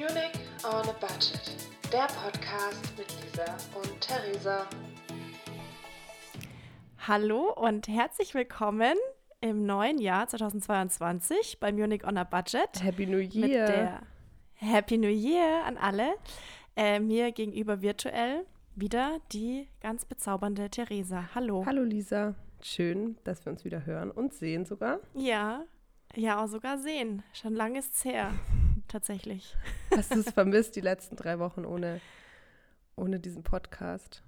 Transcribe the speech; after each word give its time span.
Munich 0.00 0.32
on 0.64 0.88
a 0.88 0.92
Budget, 0.98 1.68
der 1.92 2.06
Podcast 2.06 2.96
mit 2.96 3.06
Lisa 3.20 3.54
und 3.74 4.00
Theresa. 4.00 4.66
Hallo 7.06 7.52
und 7.52 7.86
herzlich 7.86 8.32
willkommen 8.32 8.94
im 9.42 9.66
neuen 9.66 9.98
Jahr 9.98 10.26
2022 10.26 11.60
bei 11.60 11.70
Munich 11.70 12.06
on 12.06 12.16
a 12.16 12.24
Budget. 12.24 12.82
Happy 12.82 13.04
New 13.04 13.18
Year. 13.18 13.40
Mit 13.40 13.52
der 13.52 14.00
Happy 14.54 14.96
New 14.96 15.10
Year 15.10 15.66
an 15.66 15.76
alle. 15.76 16.14
Äh, 16.76 16.98
mir 16.98 17.30
gegenüber 17.32 17.82
virtuell 17.82 18.46
wieder 18.74 19.18
die 19.32 19.68
ganz 19.82 20.06
bezaubernde 20.06 20.70
Theresa. 20.70 21.28
Hallo. 21.34 21.66
Hallo 21.66 21.82
Lisa. 21.82 22.34
Schön, 22.62 23.18
dass 23.24 23.44
wir 23.44 23.52
uns 23.52 23.66
wieder 23.66 23.84
hören 23.84 24.10
und 24.10 24.32
sehen 24.32 24.64
sogar. 24.64 25.00
Ja, 25.12 25.66
ja, 26.16 26.42
auch 26.42 26.48
sogar 26.48 26.78
sehen. 26.78 27.22
Schon 27.34 27.54
lange 27.54 27.80
ist 27.80 27.96
es 27.96 28.04
her, 28.06 28.32
tatsächlich. 28.90 29.56
Hast 29.96 30.14
du 30.14 30.20
es 30.20 30.30
vermisst, 30.30 30.76
die 30.76 30.80
letzten 30.80 31.16
drei 31.16 31.38
Wochen 31.38 31.64
ohne, 31.64 32.00
ohne 32.96 33.20
diesen 33.20 33.42
Podcast? 33.42 34.22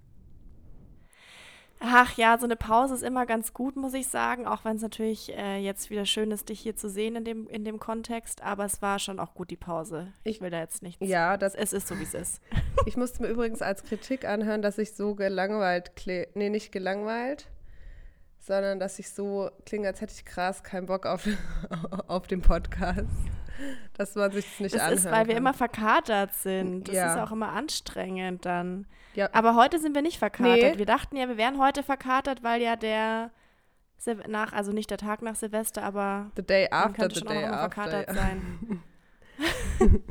Ach 1.85 2.17
ja, 2.17 2.39
so 2.39 2.45
eine 2.45 2.55
Pause 2.55 2.95
ist 2.95 3.03
immer 3.03 3.27
ganz 3.27 3.53
gut, 3.53 3.75
muss 3.75 3.93
ich 3.93 4.07
sagen, 4.07 4.47
auch 4.47 4.65
wenn 4.65 4.77
es 4.77 4.83
natürlich 4.83 5.37
äh, 5.37 5.59
jetzt 5.59 5.91
wieder 5.91 6.07
schön 6.07 6.31
ist, 6.31 6.49
dich 6.49 6.61
hier 6.61 6.77
zu 6.77 6.89
sehen 6.89 7.17
in 7.17 7.25
dem, 7.25 7.49
in 7.49 7.65
dem 7.65 7.81
Kontext. 7.81 8.41
Aber 8.41 8.65
es 8.65 8.81
war 8.83 9.01
schon 9.01 9.19
auch 9.19 9.35
gut, 9.35 9.51
die 9.51 9.57
Pause. 9.57 10.13
Ich, 10.23 10.41
will 10.41 10.51
da 10.51 10.61
jetzt 10.61 10.85
nichts. 10.85 11.05
Ja, 11.05 11.37
das, 11.37 11.57
es 11.57 11.73
ist 11.73 11.89
so, 11.89 11.99
wie 11.99 12.05
es 12.05 12.15
ist. 12.15 12.41
ich 12.87 12.97
musste 12.97 13.23
mir 13.23 13.29
übrigens 13.29 13.63
als 13.63 13.83
Kritik 13.83 14.25
anhören, 14.25 14.63
dass 14.63 14.79
ich 14.79 14.93
so 14.95 15.17
gelangweilt. 15.17 15.91
Nee, 16.07 16.51
nicht 16.51 16.71
gelangweilt, 16.71 17.49
sondern 18.39 18.79
dass 18.79 19.01
ich 19.01 19.11
so 19.11 19.51
klinge, 19.67 19.89
als 19.89 20.01
hätte 20.01 20.15
ich 20.15 20.25
krass 20.25 20.63
keinen 20.63 20.87
Bock 20.87 21.05
auf, 21.05 21.27
auf 22.07 22.29
den 22.29 22.43
Podcast. 22.43 23.09
Dass 23.97 24.15
man 24.15 24.33
sich 24.33 24.47
das 24.47 24.61
nicht 24.61 24.75
das 24.75 24.81
anhört. 24.81 24.99
Das 24.99 25.05
ist, 25.05 25.13
weil 25.13 25.29
wir 25.29 25.37
immer 25.37 25.55
verkatert 25.55 26.33
sind. 26.35 26.89
Das 26.89 26.95
ja. 26.95 27.15
ist 27.15 27.21
auch 27.21 27.33
immer 27.33 27.51
anstrengend 27.51 28.47
dann. 28.47 28.87
Ja. 29.15 29.29
Aber 29.33 29.55
heute 29.55 29.79
sind 29.79 29.95
wir 29.95 30.03
nicht 30.03 30.19
verkatert. 30.19 30.75
Nee. 30.75 30.79
Wir 30.79 30.87
dachten 30.87 31.17
ja, 31.17 31.29
wir 31.29 31.37
wären 31.37 31.59
heute 31.59 31.83
verkatert, 31.83 32.43
weil 32.43 32.63
ja 32.63 32.77
der 32.77 33.31
Sil 34.01 34.19
nach, 34.27 34.53
also 34.53 34.73
nicht 34.73 34.91
der 34.91 34.99
Tag 34.99 35.23
nach 35.23 35.37
Silvester, 35.37 35.83
aber 35.83 36.31
the 36.37 36.43
day 36.43 36.69
after 36.71 37.09
the 37.09 37.21
schon 37.21 37.29
day 37.29 37.45
after. 37.45 37.59
verkatert 37.59 38.15
sein. 38.15 38.83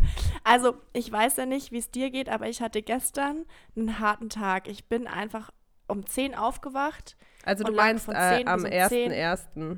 also, 0.43 0.75
ich 0.93 1.11
weiß 1.11 1.37
ja 1.37 1.45
nicht, 1.45 1.71
wie 1.71 1.77
es 1.77 1.91
dir 1.91 2.09
geht, 2.09 2.29
aber 2.29 2.47
ich 2.47 2.61
hatte 2.61 2.81
gestern 2.81 3.45
einen 3.75 3.99
harten 3.99 4.29
Tag. 4.29 4.67
Ich 4.67 4.87
bin 4.87 5.07
einfach 5.07 5.51
um 5.87 6.05
10 6.05 6.35
aufgewacht. 6.35 7.17
Also 7.43 7.63
du 7.63 7.73
meinst 7.73 8.07
äh, 8.07 8.37
10 8.37 8.47
am 8.47 8.63
bis 8.63 8.71
um 8.71 8.89
10. 8.89 9.11
1.1. 9.11 9.77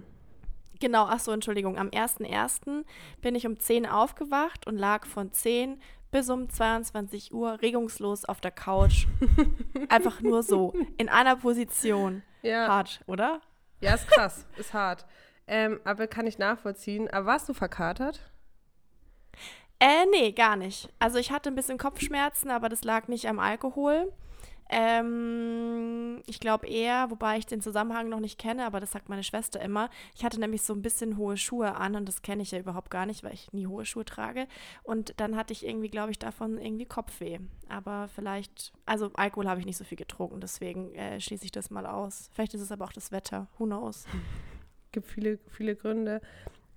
Genau, 0.83 1.05
ach 1.05 1.21
so, 1.21 1.31
Entschuldigung. 1.31 1.77
Am 1.77 1.87
1.1. 1.87 2.83
bin 3.21 3.35
ich 3.35 3.47
um 3.47 3.57
10 3.57 3.85
aufgewacht 3.85 4.67
und 4.67 4.75
lag 4.75 5.05
von 5.05 5.31
10 5.31 5.81
bis 6.11 6.29
um 6.29 6.49
22 6.49 7.33
Uhr 7.33 7.61
regungslos 7.61 8.25
auf 8.25 8.41
der 8.41 8.51
Couch. 8.51 9.07
Einfach 9.89 10.19
nur 10.19 10.43
so, 10.43 10.73
in 10.97 11.07
einer 11.07 11.37
Position. 11.37 12.21
Ja. 12.41 12.67
Hart, 12.67 12.99
oder? 13.05 13.39
Ja, 13.79 13.93
ist 13.93 14.09
krass, 14.09 14.45
ist 14.57 14.73
hart. 14.73 15.05
Ähm, 15.47 15.79
aber 15.85 16.07
kann 16.07 16.27
ich 16.27 16.37
nachvollziehen. 16.37 17.09
Aber 17.09 17.27
warst 17.27 17.47
du 17.47 17.53
verkatert? 17.53 18.19
Äh, 19.79 20.05
nee, 20.11 20.33
gar 20.33 20.57
nicht. 20.57 20.89
Also 20.99 21.17
ich 21.17 21.31
hatte 21.31 21.49
ein 21.49 21.55
bisschen 21.55 21.77
Kopfschmerzen, 21.77 22.51
aber 22.51 22.67
das 22.67 22.83
lag 22.83 23.07
nicht 23.07 23.29
am 23.29 23.39
Alkohol. 23.39 24.11
Ähm, 24.69 26.21
ich 26.25 26.39
glaube 26.39 26.67
eher, 26.67 27.11
wobei 27.11 27.37
ich 27.37 27.45
den 27.45 27.61
Zusammenhang 27.61 28.09
noch 28.09 28.19
nicht 28.19 28.39
kenne, 28.39 28.65
aber 28.65 28.79
das 28.79 28.91
sagt 28.91 29.09
meine 29.09 29.23
Schwester 29.23 29.61
immer. 29.61 29.89
Ich 30.15 30.23
hatte 30.23 30.39
nämlich 30.39 30.61
so 30.63 30.73
ein 30.73 30.81
bisschen 30.81 31.17
hohe 31.17 31.37
Schuhe 31.37 31.75
an 31.75 31.95
und 31.95 32.07
das 32.07 32.21
kenne 32.21 32.41
ich 32.41 32.51
ja 32.51 32.59
überhaupt 32.59 32.89
gar 32.89 33.05
nicht, 33.05 33.23
weil 33.23 33.33
ich 33.33 33.51
nie 33.53 33.67
hohe 33.67 33.85
Schuhe 33.85 34.05
trage. 34.05 34.47
Und 34.83 35.13
dann 35.17 35.35
hatte 35.35 35.53
ich 35.53 35.65
irgendwie, 35.65 35.89
glaube 35.89 36.11
ich, 36.11 36.19
davon 36.19 36.57
irgendwie 36.57 36.85
Kopfweh. 36.85 37.39
Aber 37.69 38.07
vielleicht, 38.15 38.73
also 38.85 39.11
Alkohol 39.15 39.47
habe 39.47 39.59
ich 39.59 39.65
nicht 39.65 39.77
so 39.77 39.83
viel 39.83 39.97
getrunken, 39.97 40.39
deswegen 40.39 40.93
äh, 40.95 41.19
schließe 41.19 41.45
ich 41.45 41.51
das 41.51 41.69
mal 41.69 41.85
aus. 41.85 42.29
Vielleicht 42.33 42.53
ist 42.53 42.61
es 42.61 42.71
aber 42.71 42.85
auch 42.85 42.93
das 42.93 43.11
Wetter, 43.11 43.47
who 43.57 43.65
knows. 43.65 44.05
Gibt 44.91 45.07
viele, 45.07 45.39
viele 45.49 45.75
Gründe. 45.75 46.21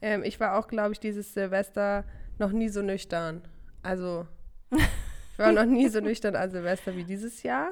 Ähm, 0.01 0.23
ich 0.25 0.41
war 0.41 0.59
auch, 0.59 0.69
glaube 0.69 0.93
ich, 0.93 1.01
dieses 1.01 1.35
Silvester 1.35 2.05
noch 2.39 2.53
nie 2.53 2.69
so 2.69 2.83
nüchtern. 2.83 3.43
Also 3.83 4.27
ich 5.37 5.39
war 5.39 5.53
noch 5.53 5.67
nie 5.67 5.91
so 5.91 6.01
nüchtern 6.01 6.35
an 6.35 6.51
Silvester 6.51 6.97
wie 6.97 7.05
dieses 7.05 7.43
Jahr. 7.43 7.69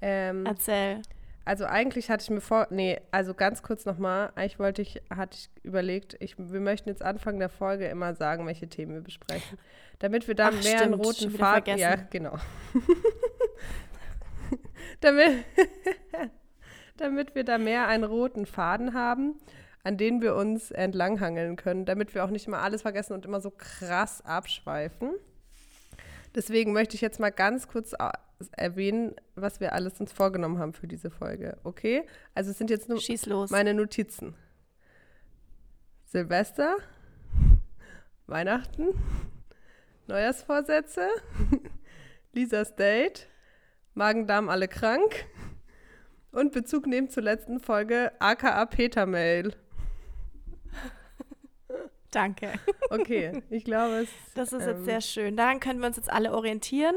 Ähm, 0.00 0.44
Erzähl. 0.44 1.00
Also 1.44 1.64
eigentlich 1.64 2.10
hatte 2.10 2.24
ich 2.24 2.30
mir 2.30 2.40
vor, 2.40 2.66
nee, 2.70 3.00
also 3.12 3.34
ganz 3.34 3.62
kurz 3.62 3.84
nochmal, 3.84 4.32
eigentlich 4.34 4.58
wollte 4.58 4.82
ich, 4.82 5.00
hatte 5.14 5.38
ich 5.38 5.48
überlegt, 5.62 6.16
ich, 6.18 6.36
wir 6.36 6.58
möchten 6.58 6.88
jetzt 6.88 7.02
Anfang 7.02 7.38
der 7.38 7.50
Folge 7.50 7.86
immer 7.86 8.14
sagen, 8.14 8.48
welche 8.48 8.68
Themen 8.68 8.94
wir 8.94 9.00
besprechen, 9.00 9.58
damit 10.00 10.26
wir 10.26 10.34
dann 10.34 10.56
Ach, 10.58 10.64
mehr 10.64 10.78
stimmt, 10.78 10.82
einen 10.82 10.94
roten 10.94 11.30
Faden, 11.30 11.78
ja, 11.78 11.94
genau, 11.94 12.36
damit, 15.00 15.44
damit 16.96 17.36
wir 17.36 17.44
da 17.44 17.58
mehr 17.58 17.86
einen 17.86 18.04
roten 18.04 18.44
Faden 18.44 18.92
haben, 18.92 19.36
an 19.84 19.96
den 19.96 20.20
wir 20.20 20.34
uns 20.34 20.72
entlanghangeln 20.72 21.54
können, 21.54 21.84
damit 21.84 22.12
wir 22.12 22.24
auch 22.24 22.30
nicht 22.30 22.48
immer 22.48 22.58
alles 22.58 22.82
vergessen 22.82 23.12
und 23.12 23.24
immer 23.24 23.40
so 23.40 23.52
krass 23.52 24.20
abschweifen. 24.24 25.12
Deswegen 26.34 26.72
möchte 26.72 26.94
ich 26.94 27.00
jetzt 27.00 27.18
mal 27.18 27.30
ganz 27.30 27.66
kurz 27.68 27.94
erwähnen, 28.52 29.14
was 29.34 29.60
wir 29.60 29.72
alles 29.72 30.00
uns 30.00 30.12
vorgenommen 30.12 30.58
haben 30.58 30.72
für 30.72 30.86
diese 30.86 31.10
Folge. 31.10 31.58
Okay? 31.64 32.06
Also 32.34 32.50
es 32.50 32.58
sind 32.58 32.70
jetzt 32.70 32.88
nur 32.88 33.46
meine 33.50 33.74
Notizen. 33.74 34.34
Silvester, 36.06 36.76
Weihnachten, 38.26 38.88
Neujahrsvorsätze, 40.06 41.08
Lisas 42.32 42.74
Date, 42.74 43.28
Magen-Darm 43.94 44.48
alle 44.48 44.68
krank 44.68 45.26
und 46.32 46.52
Bezug 46.52 46.86
nehmen 46.86 47.10
zur 47.10 47.22
letzten 47.22 47.60
Folge 47.60 48.12
aka 48.20 48.64
Peter-Mail. 48.66 49.54
Danke. 52.10 52.52
Okay, 52.92 53.40
ich 53.50 53.64
glaube 53.64 53.98
es. 53.98 54.08
Das 54.34 54.52
ist 54.52 54.64
ähm, 54.64 54.70
jetzt 54.70 54.84
sehr 54.84 55.00
schön. 55.00 55.36
Daran 55.36 55.60
können 55.60 55.78
wir 55.78 55.86
uns 55.86 55.96
jetzt 55.96 56.10
alle 56.10 56.34
orientieren. 56.34 56.96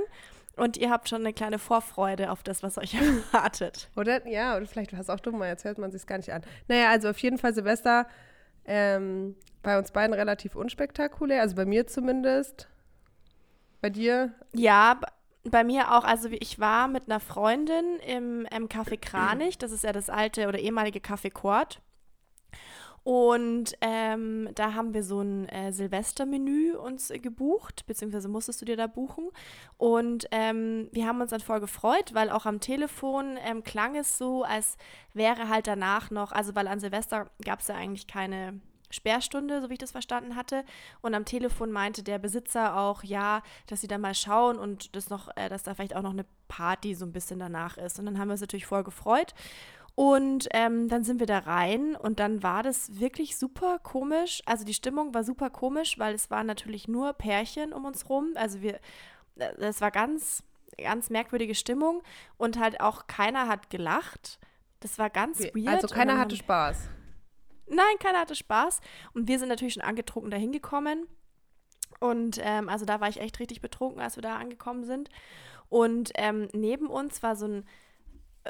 Und 0.56 0.76
ihr 0.76 0.90
habt 0.90 1.08
schon 1.08 1.22
eine 1.22 1.34
kleine 1.34 1.60
Vorfreude 1.60 2.32
auf 2.32 2.42
das, 2.42 2.64
was 2.64 2.80
euch 2.80 2.96
erwartet. 3.34 3.90
Oder, 3.96 4.28
ja, 4.28 4.58
oder 4.58 4.66
vielleicht 4.66 4.92
war 4.92 5.00
es 5.00 5.10
auch 5.12 5.20
dumm, 5.20 5.44
jetzt 5.44 5.66
hört 5.66 5.78
man 5.78 5.92
sich 5.92 6.08
gar 6.08 6.18
nicht 6.18 6.34
an. 6.34 6.42
Naja, 6.68 6.90
also 6.90 7.10
auf 7.10 7.18
jeden 7.20 7.38
Fall 7.38 7.54
Silvester 7.54 8.08
ähm, 8.66 9.36
bei 9.62 9.78
uns 9.78 9.92
beiden 9.92 10.14
relativ 10.14 10.56
unspektakulär, 10.56 11.42
also 11.42 11.56
bei 11.56 11.66
mir 11.66 11.86
zumindest. 11.86 12.68
Bei 13.82 13.90
dir? 13.90 14.34
Ja, 14.54 15.00
bei 15.44 15.64
mir 15.64 15.92
auch. 15.92 16.04
Also 16.04 16.30
ich 16.32 16.60
war 16.60 16.88
mit 16.88 17.10
einer 17.10 17.20
Freundin 17.20 18.00
im, 18.08 18.48
im 18.56 18.68
Café 18.68 18.98
Kranich. 18.98 19.58
Das 19.58 19.72
ist 19.72 19.84
ja 19.84 19.92
das 19.92 20.10
alte 20.10 20.48
oder 20.48 20.60
ehemalige 20.60 21.00
Café 21.00 21.32
Kort. 21.32 21.82
Und 23.04 23.74
ähm, 23.82 24.50
da 24.56 24.74
haben 24.74 24.94
wir 24.94 25.04
so 25.04 25.20
ein 25.20 25.50
äh, 25.50 25.74
Silvestermenü 25.74 26.76
uns 26.76 27.10
äh, 27.10 27.20
gebucht, 27.20 27.86
beziehungsweise 27.86 28.30
musstest 28.30 28.62
du 28.62 28.66
dir 28.66 28.78
da 28.78 28.88
buchen. 28.88 29.30
Und 29.78 30.28
ähm, 30.32 30.88
wir 30.94 31.06
haben 31.06 31.20
uns 31.20 31.32
dann 31.32 31.42
voll 31.42 31.60
gefreut, 31.60 32.14
weil 32.14 32.30
auch 32.30 32.46
am 32.46 32.62
Telefon 32.62 33.38
ähm, 33.46 33.64
klang 33.64 33.96
es 33.98 34.18
so, 34.18 34.44
als 34.44 34.78
wäre 35.14 35.50
halt 35.50 35.68
danach 35.68 36.12
noch, 36.12 36.32
also 36.32 36.56
weil 36.56 36.68
an 36.68 36.80
Silvester 36.80 37.30
gab 37.44 37.60
es 37.60 37.68
ja 37.68 37.76
eigentlich 37.76 38.08
keine 38.08 38.62
Sperrstunde, 38.94 39.60
so 39.60 39.70
wie 39.70 39.74
ich 39.74 39.80
das 39.80 39.92
verstanden 39.92 40.36
hatte. 40.36 40.64
Und 41.02 41.14
am 41.14 41.26
Telefon 41.26 41.72
meinte 41.72 42.04
der 42.04 42.20
Besitzer 42.20 42.78
auch, 42.78 43.04
ja, 43.04 43.42
dass 43.68 43.82
sie 43.82 43.88
da 43.88 43.98
mal 43.98 44.16
schauen 44.16 44.58
und 44.58 44.96
das 44.96 45.10
noch, 45.10 45.30
äh, 45.36 45.50
dass 45.50 45.64
da 45.64 45.74
vielleicht 45.74 45.96
auch 45.96 46.04
noch 46.04 46.12
eine 46.12 46.26
Party 46.48 46.96
so 46.96 47.06
ein 47.06 47.12
bisschen 47.12 47.40
danach 47.40 47.78
ist. 47.78 48.00
Und 48.00 48.06
dann 48.06 48.20
haben 48.20 48.28
wir 48.28 48.34
uns 48.34 48.42
natürlich 48.42 48.68
voll 48.68 48.84
gefreut. 48.84 49.34
Und 49.96 50.48
ähm, 50.52 50.90
dann 50.90 51.04
sind 51.04 51.20
wir 51.20 51.28
da 51.28 51.40
rein 51.40 51.96
und 51.96 52.20
dann 52.20 52.42
war 52.42 52.64
das 52.64 53.00
wirklich 53.00 53.38
super 53.38 53.78
komisch. 53.78 54.42
Also 54.46 54.66
die 54.66 54.74
Stimmung 54.74 55.14
war 55.14 55.24
super 55.24 55.52
komisch, 55.52 56.00
weil 56.00 56.16
es 56.16 56.32
waren 56.32 56.48
natürlich 56.48 56.88
nur 56.88 57.14
Pärchen 57.14 57.74
um 57.74 57.86
uns 57.86 58.10
rum. 58.10 58.32
Also 58.34 58.62
wir, 58.62 58.80
äh, 59.36 59.54
das 59.60 59.82
war 59.82 59.92
ganz, 59.92 60.44
ganz 60.78 61.12
merkwürdige 61.12 61.54
Stimmung 61.54 62.02
und 62.38 62.58
halt 62.58 62.82
auch 62.82 63.06
keiner 63.06 63.48
hat 63.48 63.70
gelacht. 63.70 64.40
Das 64.80 64.98
war 64.98 65.12
ganz 65.12 65.40
weird. 65.40 65.68
Also 65.68 65.88
keiner 65.88 66.18
hatte 66.18 66.36
Spaß. 66.36 66.90
Nein, 67.68 68.00
keiner 68.00 68.20
hatte 68.20 68.36
Spaß. 68.36 68.82
Und 69.14 69.28
wir 69.28 69.38
sind 69.38 69.50
natürlich 69.50 69.76
schon 69.76 69.84
angetrunken 69.84 70.32
dahin 70.32 70.52
gekommen. 70.52 71.08
Und 72.00 72.40
ähm, 72.42 72.68
also 72.68 72.86
da 72.86 73.00
war 73.00 73.10
ich 73.10 73.22
echt 73.22 73.40
richtig 73.40 73.62
betrunken, 73.62 74.02
als 74.02 74.18
wir 74.18 74.24
da 74.24 74.38
angekommen 74.38 74.84
sind. 74.84 75.10
Und 75.70 76.12
ähm, 76.16 76.50
neben 76.52 76.88
uns 76.88 77.24
war 77.24 77.36
so 77.36 77.48
ein, 77.48 77.66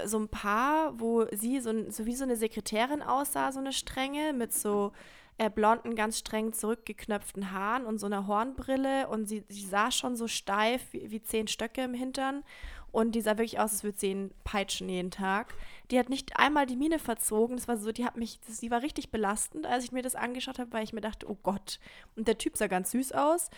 so 0.05 0.19
ein 0.19 0.29
Paar, 0.29 0.99
wo 0.99 1.25
sie 1.31 1.59
so, 1.59 1.89
so 1.89 2.05
wie 2.05 2.15
so 2.15 2.23
eine 2.23 2.35
Sekretärin 2.35 3.01
aussah, 3.01 3.51
so 3.51 3.59
eine 3.59 3.73
strenge, 3.73 4.33
mit 4.33 4.53
so 4.53 4.91
äh, 5.37 5.49
blonden, 5.49 5.95
ganz 5.95 6.19
streng 6.19 6.53
zurückgeknöpften 6.53 7.51
Haaren 7.51 7.85
und 7.85 7.99
so 7.99 8.05
einer 8.05 8.27
Hornbrille. 8.27 9.07
Und 9.07 9.27
sie, 9.27 9.43
sie 9.49 9.65
sah 9.65 9.91
schon 9.91 10.15
so 10.15 10.27
steif 10.27 10.81
wie, 10.91 11.11
wie 11.11 11.21
zehn 11.21 11.47
Stöcke 11.47 11.83
im 11.83 11.93
Hintern. 11.93 12.43
Und 12.91 13.13
die 13.15 13.21
sah 13.21 13.31
wirklich 13.31 13.59
aus, 13.59 13.71
als 13.71 13.83
würde 13.83 13.97
sie 13.97 14.11
ihn 14.11 14.31
peitschen 14.43 14.87
jeden 14.87 15.09
Tag. 15.09 15.55
Die 15.89 15.97
hat 15.97 16.09
nicht 16.09 16.37
einmal 16.37 16.67
die 16.67 16.75
Miene 16.75 16.99
verzogen. 16.99 17.55
Das 17.55 17.67
war 17.67 17.77
so, 17.77 17.91
die 17.91 18.05
hat 18.05 18.17
mich, 18.17 18.39
das, 18.47 18.59
die 18.59 18.69
war 18.69 18.83
richtig 18.83 19.09
belastend, 19.09 19.65
als 19.65 19.83
ich 19.83 19.91
mir 19.91 20.03
das 20.03 20.15
angeschaut 20.15 20.59
habe, 20.59 20.71
weil 20.71 20.83
ich 20.83 20.93
mir 20.93 21.01
dachte, 21.01 21.27
oh 21.27 21.37
Gott. 21.41 21.79
Und 22.15 22.27
der 22.27 22.37
Typ 22.37 22.55
sah 22.55 22.67
ganz 22.67 22.91
süß 22.91 23.13
aus. 23.13 23.49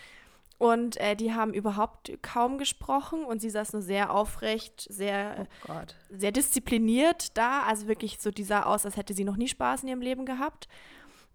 Und 0.58 0.96
äh, 0.96 1.16
die 1.16 1.34
haben 1.34 1.52
überhaupt 1.52 2.12
kaum 2.22 2.56
gesprochen 2.56 3.24
und 3.24 3.40
sie 3.40 3.50
saß 3.50 3.74
nur 3.74 3.82
sehr 3.82 4.10
aufrecht, 4.12 4.86
sehr, 4.90 5.46
Oh 5.68 5.72
sehr 6.10 6.32
diszipliniert 6.32 7.36
da. 7.36 7.62
Also 7.62 7.88
wirklich 7.88 8.18
so, 8.20 8.30
die 8.30 8.44
sah 8.44 8.62
aus, 8.62 8.86
als 8.86 8.96
hätte 8.96 9.12
sie 9.12 9.24
noch 9.24 9.36
nie 9.36 9.48
Spaß 9.48 9.82
in 9.82 9.90
ihrem 9.90 10.00
Leben 10.00 10.24
gehabt. 10.24 10.68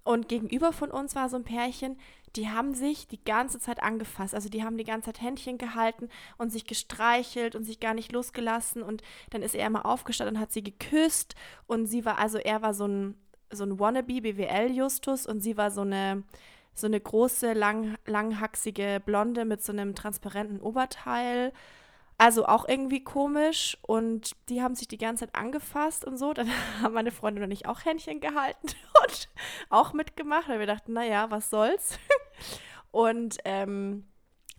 Und 0.04 0.28
gegenüber 0.28 0.74
von 0.74 0.90
uns 0.90 1.16
war 1.16 1.30
so 1.30 1.38
ein 1.38 1.44
Pärchen, 1.44 1.98
die 2.36 2.50
haben 2.50 2.74
sich 2.74 3.08
die 3.08 3.24
ganze 3.24 3.60
Zeit 3.60 3.84
angefasst. 3.84 4.34
Also 4.34 4.50
die 4.50 4.64
haben 4.64 4.78
die 4.78 4.84
ganze 4.84 5.08
Zeit 5.08 5.22
Händchen 5.22 5.58
gehalten 5.58 6.10
und 6.38 6.52
sich 6.52 6.66
gestreichelt 6.66 7.56
und 7.56 7.66
sich 7.66 7.80
gar 7.80 7.94
nicht 7.94 8.12
losgelassen. 8.12 8.82
Und 8.82 9.04
dann 9.32 9.42
ist 9.42 9.54
er 9.54 9.68
immer 9.68 9.86
aufgestanden 9.86 10.38
und 10.38 10.42
hat 10.42 10.52
sie 10.52 10.64
geküsst. 10.64 11.36
Und 11.68 11.88
sie 11.88 12.06
war, 12.06 12.18
also 12.18 12.38
er 12.38 12.62
war 12.62 12.74
so 12.74 12.88
ein, 12.88 13.16
so 13.52 13.66
ein 13.66 13.80
Wannabe 13.80 14.22
BWL-Justus 14.22 15.28
und 15.28 15.42
sie 15.42 15.58
war 15.58 15.72
so 15.72 15.82
eine, 15.82 16.24
so 16.74 16.88
eine 16.88 17.00
große, 17.00 17.54
lang, 17.54 17.96
langhaxige 18.06 19.02
Blonde 19.06 19.46
mit 19.46 19.64
so 19.64 19.72
einem 19.72 19.96
transparenten 19.96 20.60
Oberteil. 20.60 21.54
Also 22.18 22.46
auch 22.46 22.68
irgendwie 22.68 23.04
komisch 23.04 23.78
und 23.82 24.36
die 24.48 24.62
haben 24.62 24.76
sich 24.76 24.88
die 24.88 25.00
ganze 25.00 25.26
Zeit 25.26 25.36
angefasst 25.36 26.06
und 26.06 26.18
so. 26.18 26.34
Dann 26.34 26.50
haben 26.82 26.94
meine 26.94 27.12
Freundin 27.12 27.44
und 27.44 27.52
ich 27.52 27.66
auch 27.66 27.84
Händchen 27.84 28.20
gehalten 28.20 28.68
und 29.04 29.30
auch 29.70 29.94
mitgemacht, 29.94 30.48
weil 30.48 30.60
wir 30.60 30.68
dachten, 30.68 30.94
naja, 30.94 31.32
was 31.32 31.50
soll's. 31.50 31.98
Und 32.92 33.38
ähm, 33.46 34.06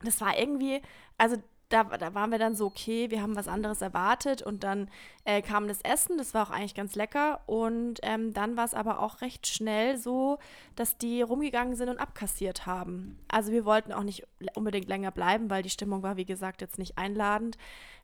das 0.03 0.23
war 0.23 0.39
irgendwie, 0.39 0.81
also 1.19 1.37
da, 1.73 1.85
da 1.85 2.15
waren 2.15 2.31
wir 2.31 2.39
dann 2.39 2.55
so, 2.55 2.67
okay, 2.67 3.11
wir 3.11 3.23
haben 3.23 3.37
was 3.37 3.49
anderes 3.49 3.81
erwartet 3.81 4.43
und 4.43 4.63
dann 4.63 4.91
äh, 5.25 5.41
kam 5.41 5.69
das 5.69 5.81
Essen, 5.83 6.19
das 6.19 6.35
war 6.35 6.47
auch 6.47 6.51
eigentlich 6.51 6.75
ganz 6.75 6.95
lecker 6.95 7.41
und 7.47 8.01
ähm, 8.03 8.35
dann 8.35 8.57
war 8.57 8.65
es 8.65 8.75
aber 8.75 9.01
auch 9.01 9.21
recht 9.21 9.47
schnell 9.47 9.97
so, 9.97 10.39
dass 10.77 10.99
die 10.99 11.23
rumgegangen 11.23 11.75
sind 11.75 11.89
und 11.89 11.99
abkassiert 11.99 12.67
haben. 12.67 13.19
Also 13.29 13.53
wir 13.53 13.65
wollten 13.65 13.93
auch 13.93 14.03
nicht 14.03 14.27
unbedingt 14.55 14.89
länger 14.89 15.11
bleiben, 15.11 15.49
weil 15.51 15.63
die 15.63 15.71
Stimmung 15.71 16.03
war, 16.03 16.17
wie 16.17 16.27
gesagt, 16.27 16.61
jetzt 16.61 16.79
nicht 16.79 16.99
einladend. 16.99 17.57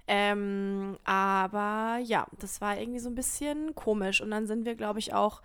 Ähm, 0.07 0.97
aber 1.05 1.99
ja, 2.03 2.27
das 2.39 2.63
war 2.63 2.79
irgendwie 2.79 2.99
so 3.01 3.11
ein 3.11 3.15
bisschen 3.15 3.75
komisch 3.75 4.23
und 4.23 4.31
dann 4.31 4.47
sind 4.47 4.65
wir, 4.65 4.75
glaube 4.75 4.99
ich, 5.01 5.13
auch 5.13 5.43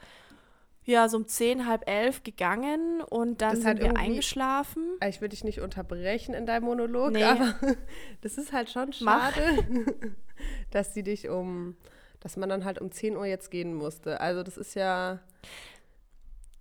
ja, 0.85 1.07
so 1.09 1.17
um 1.17 1.27
zehn, 1.27 1.67
halb 1.67 1.87
elf 1.89 2.23
gegangen 2.23 3.01
und 3.01 3.41
dann 3.41 3.51
Das 3.51 3.59
sind 3.59 3.67
halt 3.67 3.81
wir 3.81 3.97
eingeschlafen. 3.97 4.83
Ich 5.07 5.21
will 5.21 5.29
dich 5.29 5.43
nicht 5.43 5.61
unterbrechen 5.61 6.33
in 6.33 6.45
deinem 6.45 6.65
Monolog, 6.65 7.11
Nee. 7.11 7.23
aber 7.23 7.55
das 8.21 8.37
ist 8.37 8.51
halt 8.53 8.69
schon 8.69 8.91
Mach. 9.01 9.33
schade, 9.33 10.15
dass 10.71 10.93
sie 10.93 11.03
dich 11.03 11.29
um, 11.29 11.75
dass 12.19 12.35
man 12.37 12.49
dann 12.49 12.65
halt 12.65 12.79
um 12.79 12.91
10 12.91 13.15
Uhr 13.17 13.25
jetzt 13.25 13.49
gehen 13.51 13.73
musste. 13.73 14.19
Also 14.19 14.43
das 14.43 14.57
ist 14.57 14.75
ja, 14.75 15.19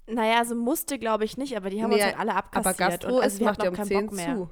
Naja, 0.06 0.38
also 0.38 0.54
musste, 0.54 0.98
glaube 0.98 1.25
ich, 1.25 1.36
nicht, 1.36 1.56
aber 1.56 1.70
die 1.70 1.82
haben 1.82 1.90
Nee, 1.90 1.96
uns 1.96 2.04
halt 2.04 2.18
alle 2.18 2.34
abkassiert. 2.34 2.66
aber 2.80 2.90
Gastro 2.90 3.16
und, 3.16 3.22
also 3.22 3.36
ist, 3.36 3.42
macht 3.42 3.58
ja 3.62 3.64
auch 3.66 3.70
um 3.70 3.76
keinen 3.76 3.86
10 3.88 4.06
Bock 4.06 4.14
mehr. 4.14 4.34
zu. 4.36 4.50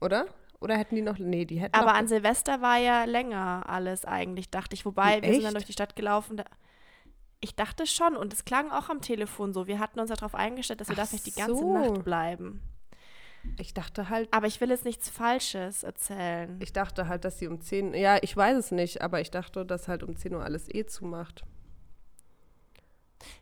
Oder? 0.00 0.26
Oder 0.60 0.76
hätten 0.76 0.96
die 0.96 1.02
noch, 1.02 1.18
nee, 1.18 1.44
die 1.44 1.60
hätten 1.60 1.74
Aber 1.76 1.94
an 1.94 2.08
Silvester 2.08 2.60
war 2.60 2.78
ja 2.78 3.04
länger 3.04 3.64
alles 3.68 4.04
eigentlich, 4.04 4.50
dachte 4.50 4.74
ich. 4.74 4.84
Wobei, 4.84 5.22
wir 5.22 5.32
sind 5.34 5.44
dann 5.44 5.54
durch 5.54 5.66
die 5.66 5.72
Stadt 5.72 5.94
gelaufen. 5.94 6.36
Da, 6.36 6.44
ich 7.40 7.54
dachte 7.54 7.86
schon 7.86 8.16
und 8.16 8.32
es 8.32 8.44
klang 8.44 8.70
auch 8.70 8.88
am 8.88 9.00
Telefon 9.00 9.52
so. 9.52 9.66
Wir 9.66 9.78
hatten 9.78 10.00
uns 10.00 10.10
darauf 10.10 10.34
eingestellt, 10.34 10.80
dass 10.80 10.88
wir 10.88 10.96
da 10.96 11.02
Ach 11.02 11.08
vielleicht 11.08 11.26
die 11.26 11.32
ganze 11.32 11.56
so. 11.56 11.72
Nacht 11.72 12.04
bleiben. 12.04 12.60
ich 13.58 13.74
dachte 13.74 14.08
halt, 14.08 14.28
Aber 14.32 14.46
ich 14.46 14.60
will 14.60 14.70
jetzt 14.70 14.84
nichts 14.84 15.08
Falsches 15.08 15.82
erzählen. 15.84 16.56
ich 16.60 16.72
dachte 16.72 17.08
halt, 17.08 17.24
dass 17.24 17.38
sie 17.38 17.46
um 17.46 17.60
10, 17.60 17.94
ja, 17.94 18.18
ich 18.22 18.36
weiß 18.36 18.56
es 18.56 18.70
nicht, 18.72 19.02
aber 19.02 19.20
ich 19.20 19.30
dachte, 19.30 19.64
dass 19.64 19.88
halt 19.88 20.02
um 20.02 20.16
10 20.16 20.34
Uhr 20.34 20.42
alles 20.44 20.68
eh 20.72 20.84
zumacht. 20.86 21.44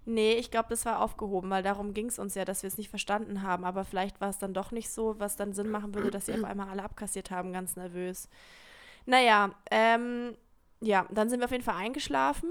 Nee, 0.05 0.35
ich 0.35 0.51
glaube, 0.51 0.69
das 0.71 0.85
war 0.87 1.01
aufgehoben, 1.03 1.51
weil 1.51 1.63
darum 1.63 1.93
ging 1.93 2.07
es 2.07 2.19
uns 2.19 2.35
ja, 2.35 2.45
dass 2.45 2.63
wir 2.63 2.69
es 2.69 2.79
nicht 2.79 2.89
verstanden 2.89 3.43
haben. 3.43 3.65
Aber 3.65 3.85
vielleicht 3.85 4.21
war 4.21 4.31
es 4.31 4.39
dann 4.39 4.55
doch 4.55 4.71
nicht 4.71 4.89
so, 4.91 5.19
was 5.19 5.37
dann 5.37 5.53
Sinn 5.53 5.69
machen 5.71 5.95
würde, 5.95 6.11
dass 6.11 6.27
sie 6.27 6.35
auf 6.35 6.45
einmal 6.45 6.69
alle 6.71 6.83
abkassiert 6.83 7.31
haben, 7.31 7.53
ganz 7.53 7.77
nervös. 7.77 8.29
Naja, 9.05 9.51
ähm, 9.71 10.35
ja, 10.81 11.07
dann 11.11 11.29
sind 11.29 11.41
wir 11.41 11.45
auf 11.45 11.51
jeden 11.53 11.65
Fall 11.65 11.77
eingeschlafen. 11.77 12.51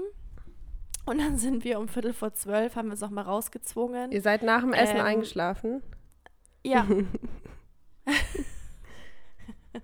Und 1.06 1.18
dann 1.18 1.38
sind 1.38 1.64
wir 1.64 1.78
um 1.78 1.88
Viertel 1.88 2.12
vor 2.12 2.34
zwölf, 2.34 2.76
haben 2.76 2.88
wir 2.88 2.92
uns 2.92 3.00
nochmal 3.00 3.24
rausgezwungen. 3.24 4.10
Ihr 4.10 4.20
seid 4.20 4.42
nach 4.42 4.60
dem 4.60 4.72
Essen 4.72 4.96
Ähm, 4.96 5.04
eingeschlafen? 5.04 5.82
Ja. 6.64 6.86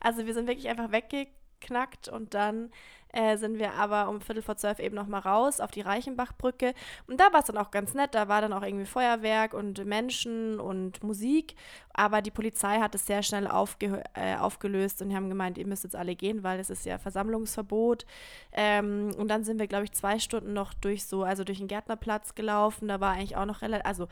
also 0.00 0.26
wir 0.26 0.34
sind 0.34 0.46
wirklich 0.46 0.68
einfach 0.68 0.92
weggeknackt 0.92 2.08
und 2.08 2.34
dann 2.34 2.70
äh, 3.16 3.38
sind 3.38 3.58
wir 3.58 3.72
aber 3.72 4.10
um 4.10 4.20
Viertel 4.20 4.42
vor 4.42 4.56
zwölf 4.56 4.78
eben 4.78 4.94
nochmal 4.94 5.22
raus 5.22 5.60
auf 5.60 5.70
die 5.70 5.80
Reichenbachbrücke. 5.80 6.74
Und 7.06 7.18
da 7.18 7.32
war 7.32 7.40
es 7.40 7.46
dann 7.46 7.56
auch 7.56 7.70
ganz 7.70 7.94
nett. 7.94 8.14
Da 8.14 8.28
war 8.28 8.42
dann 8.42 8.52
auch 8.52 8.62
irgendwie 8.62 8.84
Feuerwerk 8.84 9.54
und 9.54 9.84
Menschen 9.86 10.60
und 10.60 11.02
Musik. 11.02 11.54
Aber 11.94 12.20
die 12.20 12.30
Polizei 12.30 12.78
hat 12.78 12.94
es 12.94 13.06
sehr 13.06 13.22
schnell 13.22 13.46
aufge 13.46 14.04
äh, 14.12 14.36
aufgelöst 14.36 15.00
und 15.00 15.08
die 15.08 15.16
haben 15.16 15.30
gemeint, 15.30 15.56
ihr 15.56 15.66
müsst 15.66 15.84
jetzt 15.84 15.96
alle 15.96 16.14
gehen, 16.14 16.42
weil 16.42 16.60
es 16.60 16.68
ist 16.68 16.84
ja 16.84 16.98
Versammlungsverbot. 16.98 18.04
Ähm, 18.52 19.12
und 19.16 19.28
dann 19.28 19.44
sind 19.44 19.58
wir, 19.58 19.66
glaube 19.66 19.84
ich, 19.84 19.92
zwei 19.92 20.18
Stunden 20.18 20.52
noch 20.52 20.74
durch 20.74 21.06
so, 21.06 21.22
also 21.22 21.42
durch 21.42 21.58
den 21.58 21.68
Gärtnerplatz 21.68 22.34
gelaufen. 22.34 22.86
Da 22.86 23.00
war 23.00 23.12
eigentlich 23.12 23.36
auch 23.36 23.46
noch 23.46 23.62
relativ, 23.62 23.86
also 23.86 24.08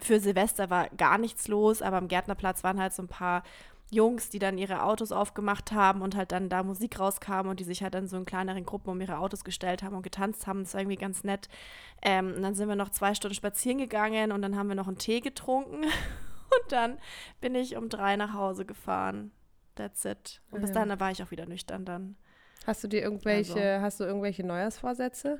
für 0.00 0.18
Silvester 0.18 0.70
war 0.70 0.88
gar 0.96 1.18
nichts 1.18 1.46
los, 1.48 1.82
aber 1.82 1.98
am 1.98 2.08
Gärtnerplatz 2.08 2.64
waren 2.64 2.80
halt 2.80 2.94
so 2.94 3.02
ein 3.02 3.08
paar 3.08 3.42
Jungs, 3.90 4.30
die 4.30 4.40
dann 4.40 4.58
ihre 4.58 4.82
Autos 4.82 5.12
aufgemacht 5.12 5.70
haben 5.72 6.02
und 6.02 6.16
halt 6.16 6.32
dann 6.32 6.48
da 6.48 6.62
Musik 6.64 6.98
rauskam 6.98 7.46
und 7.48 7.60
die 7.60 7.64
sich 7.64 7.82
halt 7.82 7.94
dann 7.94 8.08
so 8.08 8.16
in 8.16 8.24
kleineren 8.24 8.64
Gruppen 8.66 8.90
um 8.90 9.00
ihre 9.00 9.18
Autos 9.18 9.44
gestellt 9.44 9.82
haben 9.84 9.94
und 9.94 10.02
getanzt 10.02 10.46
haben. 10.48 10.64
Das 10.64 10.74
war 10.74 10.80
irgendwie 10.80 10.96
ganz 10.96 11.22
nett. 11.22 11.48
Ähm, 12.02 12.32
und 12.36 12.42
dann 12.42 12.54
sind 12.54 12.68
wir 12.68 12.74
noch 12.76 12.90
zwei 12.90 13.14
Stunden 13.14 13.34
spazieren 13.36 13.78
gegangen 13.78 14.32
und 14.32 14.42
dann 14.42 14.56
haben 14.56 14.68
wir 14.68 14.74
noch 14.74 14.88
einen 14.88 14.98
Tee 14.98 15.20
getrunken 15.20 15.82
und 15.84 16.72
dann 16.72 16.98
bin 17.40 17.54
ich 17.54 17.76
um 17.76 17.88
drei 17.88 18.16
nach 18.16 18.32
Hause 18.34 18.64
gefahren. 18.66 19.30
That's 19.76 20.04
it. 20.04 20.40
Und 20.50 20.62
bis 20.62 20.72
dahin 20.72 20.98
war 20.98 21.10
ich 21.12 21.22
auch 21.22 21.30
wieder 21.30 21.46
nüchtern 21.46 21.84
dann. 21.84 22.16
Hast 22.66 22.82
du 22.82 22.88
dir 22.88 23.02
irgendwelche, 23.02 23.74
Also. 23.74 23.82
hast 23.84 24.00
du 24.00 24.04
irgendwelche 24.04 24.44
Neujahrsvorsätze? 24.44 25.38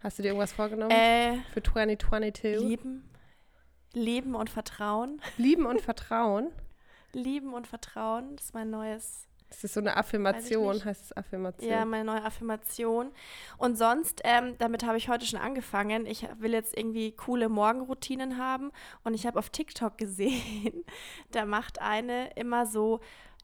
Hast 0.00 0.18
du 0.18 0.22
dir 0.22 0.28
irgendwas 0.28 0.52
vorgenommen 0.52 0.92
Äh, 0.92 1.38
für 1.52 1.62
2022? 1.62 2.60
lieben, 2.60 3.10
lieben 3.92 4.34
und 4.34 4.48
vertrauen. 4.48 5.20
Lieben 5.36 5.66
und 5.66 5.80
Vertrauen. 5.82 6.48
Lieben 7.18 7.54
und 7.54 7.66
vertrauen, 7.66 8.36
das 8.36 8.46
ist 8.46 8.54
mein 8.54 8.70
neues 8.70 9.28
Das 9.50 9.64
ist 9.64 9.74
so 9.74 9.80
eine 9.80 9.96
Affirmation, 9.96 10.84
heißt 10.84 11.04
es 11.04 11.16
Affirmation. 11.16 11.70
Ja, 11.70 11.84
meine 11.84 12.04
neue 12.04 12.24
Affirmation. 12.24 13.10
Und 13.56 13.76
sonst, 13.78 14.20
ähm, 14.24 14.56
damit 14.58 14.84
habe 14.84 14.98
ich 14.98 15.08
heute 15.08 15.26
schon 15.26 15.40
angefangen. 15.40 16.06
Ich 16.06 16.26
will 16.38 16.52
jetzt 16.52 16.76
irgendwie 16.76 17.12
coole 17.12 17.48
Morgenroutinen 17.48 18.38
haben. 18.38 18.70
Und 19.04 19.14
ich 19.14 19.26
habe 19.26 19.38
auf 19.38 19.50
TikTok 19.50 19.96
gesehen, 19.98 20.84
da 21.30 21.46
macht 21.46 21.80
eine 21.80 22.30
immer 22.34 22.66
so, 22.66 23.00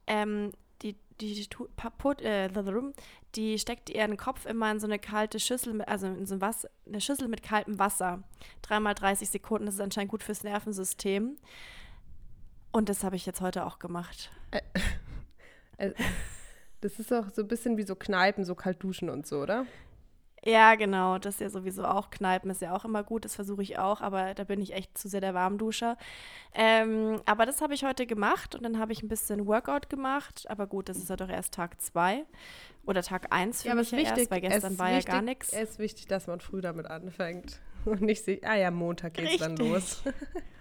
ähm, 0.07 0.52
die, 0.83 0.97
die, 1.21 1.49
äh, 2.21 2.50
die 3.35 3.59
steckt 3.59 3.90
ihren 3.90 4.16
Kopf 4.16 4.47
immer 4.47 4.71
in 4.71 4.81
so 4.81 4.87
eine 4.87 4.99
kalte 4.99 5.40
Schüssel, 5.40 5.83
also 5.83 6.07
in 6.07 6.26
so 6.26 6.35
ein 6.35 6.40
Wasser, 6.40 6.69
eine 6.87 7.00
Schüssel 7.00 7.28
mit 7.28 7.43
kaltem 7.43 7.78
Wasser. 7.78 8.23
Dreimal 8.62 8.95
30 8.95 9.28
Sekunden, 9.28 9.66
das 9.66 9.76
ist 9.76 9.81
anscheinend 9.81 10.11
gut 10.11 10.23
fürs 10.23 10.45
Nervensystem. 10.45 11.37
Und 12.75 12.88
das 12.88 13.04
habe 13.04 13.14
ich 13.14 13.25
jetzt 13.25 13.40
heute 13.40 13.66
auch 13.66 13.78
gemacht. 13.78 14.31
Äh, 14.50 15.93
Das 16.81 16.99
ist 16.99 17.11
auch 17.14 17.31
so 17.31 17.40
ein 17.40 17.49
bisschen 17.49 17.78
wie 17.78 17.83
so 17.83 17.97
Kneipen, 17.97 18.45
so 18.45 18.54
kalt 18.54 18.83
duschen 18.83 19.09
und 19.09 19.26
so, 19.26 19.40
oder? 19.40 19.64
Ja, 20.45 20.75
genau. 20.75 21.16
Das 21.19 21.37
ist 21.37 21.40
ja 21.40 21.49
sowieso 21.49 21.87
auch. 21.87 22.11
Kneipen 22.11 22.50
ist 22.50 22.61
ja 22.61 22.76
auch 22.76 22.85
immer 22.85 23.02
gut. 23.02 23.25
Das 23.25 23.35
versuche 23.35 23.62
ich 23.62 23.78
auch, 23.78 24.02
aber 24.02 24.35
da 24.35 24.45
bin 24.45 24.61
ich 24.61 24.75
echt 24.75 24.99
zu 24.99 25.09
sehr 25.09 25.23
der 25.23 25.33
Warmduscher. 25.33 25.97
Ähm, 26.52 27.23
aber 27.25 27.47
das 27.47 27.62
habe 27.62 27.73
ich 27.73 27.85
heute 27.85 28.07
gemacht 28.07 28.54
und 28.54 28.64
dann 28.64 28.78
habe 28.78 28.93
ich 28.93 29.02
ein 29.02 29.09
bisschen 29.09 29.47
Workout 29.47 29.88
gemacht. 29.88 30.45
Aber 30.50 30.66
gut, 30.66 30.90
das 30.90 30.99
ist 30.99 31.09
ja 31.09 31.16
doch 31.16 31.31
erst 31.31 31.54
Tag 31.54 31.81
zwei 31.81 32.25
oder 32.85 33.02
Tag 33.02 33.28
eins 33.33 33.62
für 33.62 33.71
aber 33.71 33.78
mich 33.78 33.87
es 33.87 33.93
ja 33.93 33.99
ist 33.99 34.04
erst, 34.04 34.16
wichtig, 34.16 34.31
weil 34.31 34.45
es 34.45 34.52
gestern 34.52 34.78
war 34.78 34.90
ja 34.90 34.97
wichtig, 34.99 35.12
gar 35.12 35.23
nichts. 35.23 35.52
Es 35.54 35.71
ist 35.71 35.78
wichtig, 35.78 36.07
dass 36.09 36.26
man 36.26 36.40
früh 36.40 36.61
damit 36.61 36.87
anfängt. 36.87 37.61
Und 37.87 38.02
nicht 38.02 38.23
sich, 38.25 38.47
ah 38.47 38.57
ja, 38.57 38.71
Montag 38.71 39.14
geht's 39.14 39.38
dann 39.38 39.57
Richtig. 39.57 39.71
los. 39.71 40.02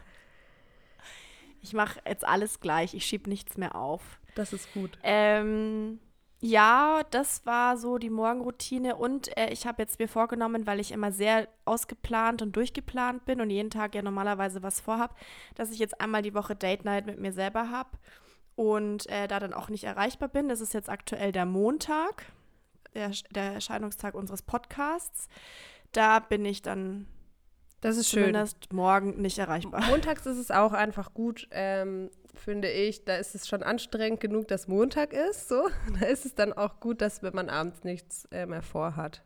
Ich 1.64 1.74
mache 1.74 2.00
jetzt 2.06 2.28
alles 2.28 2.60
gleich. 2.60 2.94
Ich 2.94 3.06
schiebe 3.06 3.30
nichts 3.30 3.58
mehr 3.58 3.76
auf. 3.76 4.20
Das 4.36 4.54
ist 4.54 4.72
gut. 4.74 4.98
Ähm, 5.02 6.00
ja, 6.40 7.04
das 7.10 7.46
war 7.46 7.78
so 7.78 7.98
die 7.98 8.10
Morgenroutine 8.10 8.98
und 8.98 9.36
äh, 9.38 9.50
ich 9.52 9.66
habe 9.66 9.82
jetzt 9.82 9.98
mir 9.98 10.10
vorgenommen, 10.10 10.68
weil 10.68 10.82
ich 10.82 10.92
immer 10.92 11.14
sehr 11.14 11.48
ausgeplant 11.64 12.42
und 12.42 12.54
durchgeplant 12.54 13.24
bin 13.24 13.40
und 13.40 13.50
jeden 13.50 13.70
Tag 13.70 13.96
ja 13.96 14.02
normalerweise 14.02 14.62
was 14.62 14.82
vorhab, 14.82 15.18
dass 15.56 15.72
ich 15.72 15.80
jetzt 15.80 16.02
einmal 16.02 16.22
die 16.22 16.34
Woche 16.34 16.54
Date 16.54 16.84
Night 16.84 17.06
mit 17.06 17.18
mir 17.18 17.32
selber 17.32 17.70
habe 17.70 17.92
und 18.56 19.08
äh, 19.10 19.30
da 19.30 19.40
dann 19.40 19.54
auch 19.54 19.70
nicht 19.70 19.86
erreichbar 19.86 20.28
bin. 20.28 20.50
Das 20.50 20.60
ist 20.60 20.74
jetzt 20.74 20.90
aktuell 20.90 21.32
der 21.32 21.46
Montag, 21.46 22.26
der, 22.94 23.12
der 23.32 23.54
Erscheinungstag 23.54 24.14
unseres 24.14 24.42
Podcasts. 24.42 25.30
Da 25.94 26.20
bin 26.20 26.44
ich 26.44 26.62
dann 26.62 27.08
Das 27.84 27.98
ist 27.98 28.10
schön. 28.10 28.22
zumindest 28.22 28.72
morgen 28.72 29.22
nicht 29.22 29.38
erreichbar. 29.38 29.84
Montags 29.88 30.26
ist 30.26 30.38
es 30.38 30.52
auch 30.52 30.72
einfach 30.72 31.14
gut, 31.14 31.50
ähm, 31.52 32.10
finde 32.34 32.72
ich. 32.72 33.04
Da 33.04 33.18
ist 33.18 33.36
es 33.36 33.46
schon 33.46 33.62
anstrengend 33.62 34.22
genug, 34.22 34.48
dass 34.48 34.70
Montag 34.70 35.12
ist. 35.12 35.50
So. 35.50 35.68
Da 36.00 36.06
ist 36.06 36.26
es 36.26 36.34
dann 36.34 36.54
auch 36.54 36.80
gut, 36.80 37.02
dass 37.02 37.24
wenn 37.24 37.36
man 37.36 37.50
abends 37.50 37.84
nichts 37.84 38.26
äh, 38.32 38.46
mehr 38.46 38.62
vorhat. 38.62 39.22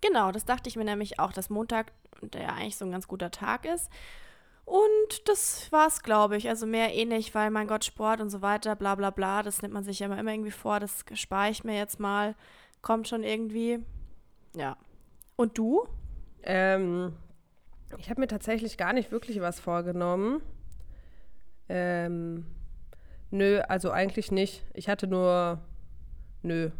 Genau, 0.00 0.32
das 0.32 0.46
dachte 0.46 0.70
ich 0.70 0.76
mir 0.76 0.84
nämlich 0.84 1.20
auch, 1.20 1.34
dass 1.34 1.50
Montag 1.50 1.92
der 2.22 2.54
eigentlich 2.54 2.76
so 2.78 2.86
ein 2.86 2.92
ganz 2.92 3.06
guter 3.06 3.30
Tag 3.30 3.66
ist. 3.66 3.90
Und 4.64 5.28
das 5.28 5.70
war's, 5.70 6.02
glaube 6.02 6.38
ich. 6.38 6.48
Also 6.48 6.64
mehr 6.64 6.94
eh 6.94 7.04
nicht, 7.04 7.34
weil 7.34 7.50
mein 7.50 7.66
Gott, 7.66 7.84
Sport 7.84 8.22
und 8.22 8.30
so 8.30 8.40
weiter, 8.40 8.74
bla 8.74 8.94
bla 8.94 9.10
bla, 9.10 9.42
das 9.42 9.60
nimmt 9.60 9.74
man 9.74 9.84
sich 9.84 9.98
ja 9.98 10.06
immer, 10.06 10.18
immer 10.18 10.32
irgendwie 10.32 10.50
vor. 10.50 10.80
Das 10.80 11.04
spare 11.12 11.50
ich 11.50 11.62
mir 11.62 11.76
jetzt 11.76 12.00
mal. 12.00 12.34
Kommt 12.80 13.06
schon 13.06 13.22
irgendwie. 13.22 13.84
Ja. 14.56 14.78
Und 15.36 15.58
du? 15.58 15.86
Ähm, 16.44 17.14
ich 17.98 18.10
habe 18.10 18.20
mir 18.20 18.26
tatsächlich 18.26 18.76
gar 18.76 18.92
nicht 18.92 19.12
wirklich 19.12 19.40
was 19.40 19.60
vorgenommen. 19.60 20.42
Ähm, 21.68 22.46
nö, 23.30 23.60
also 23.60 23.90
eigentlich 23.90 24.30
nicht. 24.32 24.64
Ich 24.74 24.88
hatte 24.88 25.06
nur. 25.06 25.60
Nö. 26.42 26.70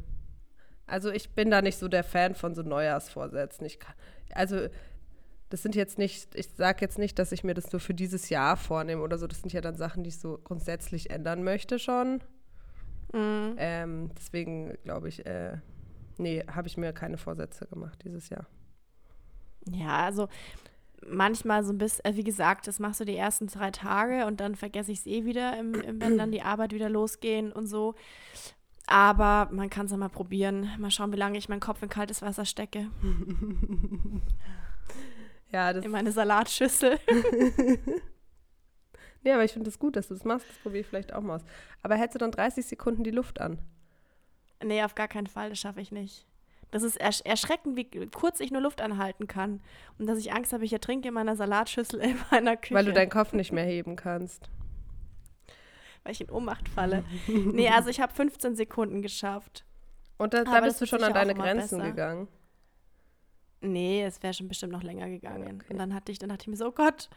Also 0.86 1.10
ich 1.10 1.30
bin 1.30 1.50
da 1.50 1.62
nicht 1.62 1.78
so 1.78 1.88
der 1.88 2.04
Fan 2.04 2.34
von 2.34 2.54
so 2.54 2.62
Neujahrsvorsätzen. 2.62 3.64
Ich 3.66 3.78
kann, 3.78 3.94
also 4.34 4.68
das 5.48 5.62
sind 5.62 5.74
jetzt 5.74 5.98
nicht, 5.98 6.34
ich 6.34 6.48
sage 6.56 6.80
jetzt 6.80 6.98
nicht, 6.98 7.18
dass 7.18 7.30
ich 7.30 7.44
mir 7.44 7.54
das 7.54 7.72
nur 7.72 7.80
für 7.80 7.94
dieses 7.94 8.30
Jahr 8.30 8.56
vornehme 8.56 9.02
oder 9.02 9.18
so. 9.18 9.26
Das 9.26 9.40
sind 9.40 9.52
ja 9.52 9.60
dann 9.60 9.76
Sachen, 9.76 10.02
die 10.02 10.08
ich 10.08 10.18
so 10.18 10.38
grundsätzlich 10.42 11.10
ändern 11.10 11.44
möchte 11.44 11.78
schon. 11.78 12.22
Mhm. 13.12 13.54
Ähm, 13.58 14.10
deswegen 14.16 14.76
glaube 14.82 15.08
ich, 15.08 15.26
äh, 15.26 15.58
nee, 16.16 16.42
habe 16.50 16.68
ich 16.68 16.76
mir 16.76 16.92
keine 16.92 17.18
Vorsätze 17.18 17.66
gemacht 17.66 18.00
dieses 18.04 18.30
Jahr. 18.30 18.46
Ja, 19.70 20.04
also 20.04 20.28
manchmal 21.06 21.64
so 21.64 21.72
ein 21.72 21.78
bisschen, 21.78 22.04
äh, 22.04 22.16
wie 22.16 22.24
gesagt, 22.24 22.66
das 22.66 22.78
machst 22.78 23.00
du 23.00 23.04
die 23.04 23.16
ersten 23.16 23.46
drei 23.46 23.70
Tage 23.70 24.26
und 24.26 24.40
dann 24.40 24.54
vergesse 24.54 24.92
ich 24.92 25.00
es 25.00 25.06
eh 25.06 25.24
wieder, 25.24 25.58
im, 25.58 25.74
im, 25.74 26.00
wenn 26.00 26.18
dann 26.18 26.32
die 26.32 26.42
Arbeit 26.44 26.72
wieder 26.72 26.88
losgehen 26.88 27.52
und 27.52 27.66
so. 27.66 27.94
Aber 28.86 29.48
man 29.52 29.70
kann 29.70 29.86
es 29.86 29.92
ja 29.92 29.96
mal 29.96 30.08
probieren. 30.08 30.70
Mal 30.78 30.90
schauen, 30.90 31.12
wie 31.12 31.16
lange 31.16 31.38
ich 31.38 31.48
meinen 31.48 31.60
Kopf 31.60 31.82
in 31.82 31.88
kaltes 31.88 32.20
Wasser 32.20 32.44
stecke. 32.44 32.90
ja, 35.52 35.72
das 35.72 35.84
in 35.84 35.90
meine 35.90 36.12
Salatschüssel. 36.12 36.98
ja, 39.22 39.34
aber 39.34 39.44
ich 39.44 39.52
finde 39.52 39.68
es 39.68 39.74
das 39.74 39.80
gut, 39.80 39.96
dass 39.96 40.08
du 40.08 40.14
das 40.14 40.24
machst. 40.24 40.48
Das 40.48 40.56
probiere 40.58 40.80
ich 40.80 40.86
vielleicht 40.86 41.12
auch 41.12 41.22
mal 41.22 41.36
aus. 41.36 41.44
Aber 41.82 41.94
hältst 41.96 42.16
du 42.16 42.18
dann 42.18 42.32
30 42.32 42.66
Sekunden 42.66 43.04
die 43.04 43.12
Luft 43.12 43.40
an? 43.40 43.60
Nee, 44.62 44.82
auf 44.82 44.94
gar 44.94 45.08
keinen 45.08 45.28
Fall. 45.28 45.50
Das 45.50 45.60
schaffe 45.60 45.80
ich 45.80 45.92
nicht. 45.92 46.26
Das 46.72 46.82
ist 46.82 46.96
ersch 46.96 47.20
erschreckend, 47.20 47.76
wie 47.76 47.84
kurz 48.08 48.40
ich 48.40 48.50
nur 48.50 48.62
Luft 48.62 48.80
anhalten 48.80 49.28
kann. 49.28 49.60
Und 49.98 50.06
dass 50.06 50.18
ich 50.18 50.32
Angst 50.32 50.54
habe, 50.54 50.64
ich 50.64 50.72
ertrinke 50.72 51.08
in 51.08 51.14
meiner 51.14 51.36
Salatschüssel 51.36 52.00
in 52.00 52.16
meiner 52.30 52.56
Küche. 52.56 52.74
Weil 52.74 52.86
du 52.86 52.92
deinen 52.92 53.10
Kopf 53.10 53.34
nicht 53.34 53.52
mehr 53.52 53.64
heben 53.64 53.94
kannst. 53.94 54.50
Weil 56.02 56.12
ich 56.12 56.22
in 56.22 56.30
Ohnmacht 56.30 56.68
falle. 56.68 57.04
nee, 57.28 57.68
also 57.68 57.90
ich 57.90 58.00
habe 58.00 58.12
15 58.12 58.56
Sekunden 58.56 59.02
geschafft. 59.02 59.64
Und 60.16 60.32
da, 60.34 60.44
da 60.44 60.60
bist 60.62 60.80
du 60.80 60.86
schon 60.86 61.04
an 61.04 61.12
deine 61.12 61.34
Grenzen 61.34 61.78
besser. 61.78 61.90
gegangen. 61.90 62.28
Nee, 63.60 64.02
es 64.04 64.22
wäre 64.22 64.32
schon 64.32 64.48
bestimmt 64.48 64.72
noch 64.72 64.82
länger 64.82 65.08
gegangen. 65.08 65.60
Okay. 65.60 65.72
Und 65.72 65.78
dann 65.78 65.94
hatte 65.94 66.10
ich, 66.10 66.18
dann 66.18 66.30
dachte 66.30 66.42
ich 66.42 66.48
mir 66.48 66.56
so, 66.56 66.68
oh 66.68 66.72
Gott, 66.72 67.10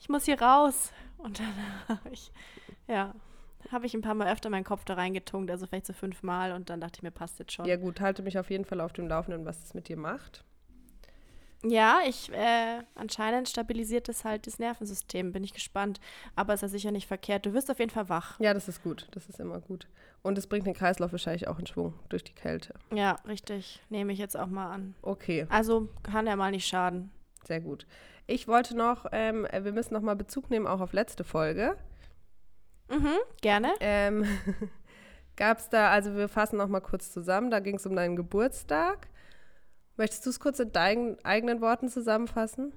ich 0.00 0.08
muss 0.08 0.24
hier 0.24 0.40
raus. 0.40 0.90
Und 1.18 1.38
dann 1.38 1.54
habe 1.88 2.08
ich, 2.10 2.32
ja, 2.88 3.14
habe 3.70 3.86
ich 3.86 3.94
ein 3.94 4.02
paar 4.02 4.14
Mal 4.14 4.32
öfter 4.32 4.50
meinen 4.50 4.64
Kopf 4.64 4.84
da 4.84 4.94
reingetunkt, 4.94 5.50
also 5.50 5.66
vielleicht 5.66 5.86
so 5.86 5.92
fünfmal 5.92 6.52
und 6.52 6.70
dann 6.70 6.80
dachte 6.80 6.98
ich 6.98 7.02
mir, 7.02 7.10
passt 7.10 7.38
jetzt 7.38 7.52
schon. 7.52 7.66
Ja 7.66 7.76
gut, 7.76 8.00
halte 8.00 8.22
mich 8.22 8.38
auf 8.38 8.50
jeden 8.50 8.64
Fall 8.64 8.80
auf 8.80 8.92
dem 8.92 9.08
Laufenden, 9.08 9.44
was 9.44 9.62
es 9.62 9.74
mit 9.74 9.88
dir 9.88 9.96
macht. 9.96 10.44
Ja, 11.64 12.00
ich, 12.06 12.32
äh, 12.32 12.82
anscheinend 12.96 13.48
stabilisiert 13.48 14.08
es 14.08 14.24
halt 14.24 14.46
das 14.46 14.58
Nervensystem, 14.58 15.32
bin 15.32 15.44
ich 15.44 15.52
gespannt. 15.52 16.00
Aber 16.34 16.54
ist 16.54 16.62
ja 16.62 16.68
sicher 16.68 16.90
nicht 16.90 17.06
verkehrt. 17.06 17.46
Du 17.46 17.52
wirst 17.52 17.70
auf 17.70 17.78
jeden 17.78 17.90
Fall 17.90 18.08
wach. 18.08 18.38
Ja, 18.40 18.52
das 18.52 18.68
ist 18.68 18.82
gut. 18.82 19.06
Das 19.12 19.28
ist 19.28 19.38
immer 19.38 19.60
gut. 19.60 19.86
Und 20.22 20.38
es 20.38 20.48
bringt 20.48 20.66
den 20.66 20.74
Kreislauf 20.74 21.12
wahrscheinlich 21.12 21.46
auch 21.46 21.58
in 21.58 21.66
Schwung 21.66 21.94
durch 22.08 22.24
die 22.24 22.34
Kälte. 22.34 22.74
Ja, 22.92 23.16
richtig. 23.28 23.80
Nehme 23.90 24.12
ich 24.12 24.18
jetzt 24.18 24.36
auch 24.36 24.48
mal 24.48 24.72
an. 24.72 24.94
Okay. 25.02 25.46
Also 25.50 25.88
kann 26.02 26.26
ja 26.26 26.34
mal 26.34 26.50
nicht 26.50 26.66
schaden. 26.66 27.10
Sehr 27.44 27.60
gut. 27.60 27.86
Ich 28.26 28.48
wollte 28.48 28.76
noch, 28.76 29.06
ähm, 29.12 29.46
wir 29.52 29.72
müssen 29.72 29.94
noch 29.94 30.02
mal 30.02 30.16
Bezug 30.16 30.50
nehmen 30.50 30.66
auch 30.66 30.80
auf 30.80 30.92
letzte 30.92 31.22
Folge. 31.24 31.76
Mhm, 32.88 33.16
gerne. 33.40 33.72
Ähm, 33.80 34.24
Gab 35.36 35.58
es 35.58 35.68
da, 35.70 35.90
also 35.90 36.14
wir 36.14 36.28
fassen 36.28 36.58
noch 36.58 36.68
mal 36.68 36.80
kurz 36.80 37.10
zusammen, 37.10 37.50
da 37.50 37.60
ging 37.60 37.76
es 37.76 37.86
um 37.86 37.96
deinen 37.96 38.16
Geburtstag. 38.16 39.08
Möchtest 39.96 40.26
du 40.26 40.30
es 40.30 40.40
kurz 40.40 40.58
in 40.58 40.72
deinen 40.72 41.22
eigenen 41.24 41.60
Worten 41.60 41.88
zusammenfassen? 41.88 42.72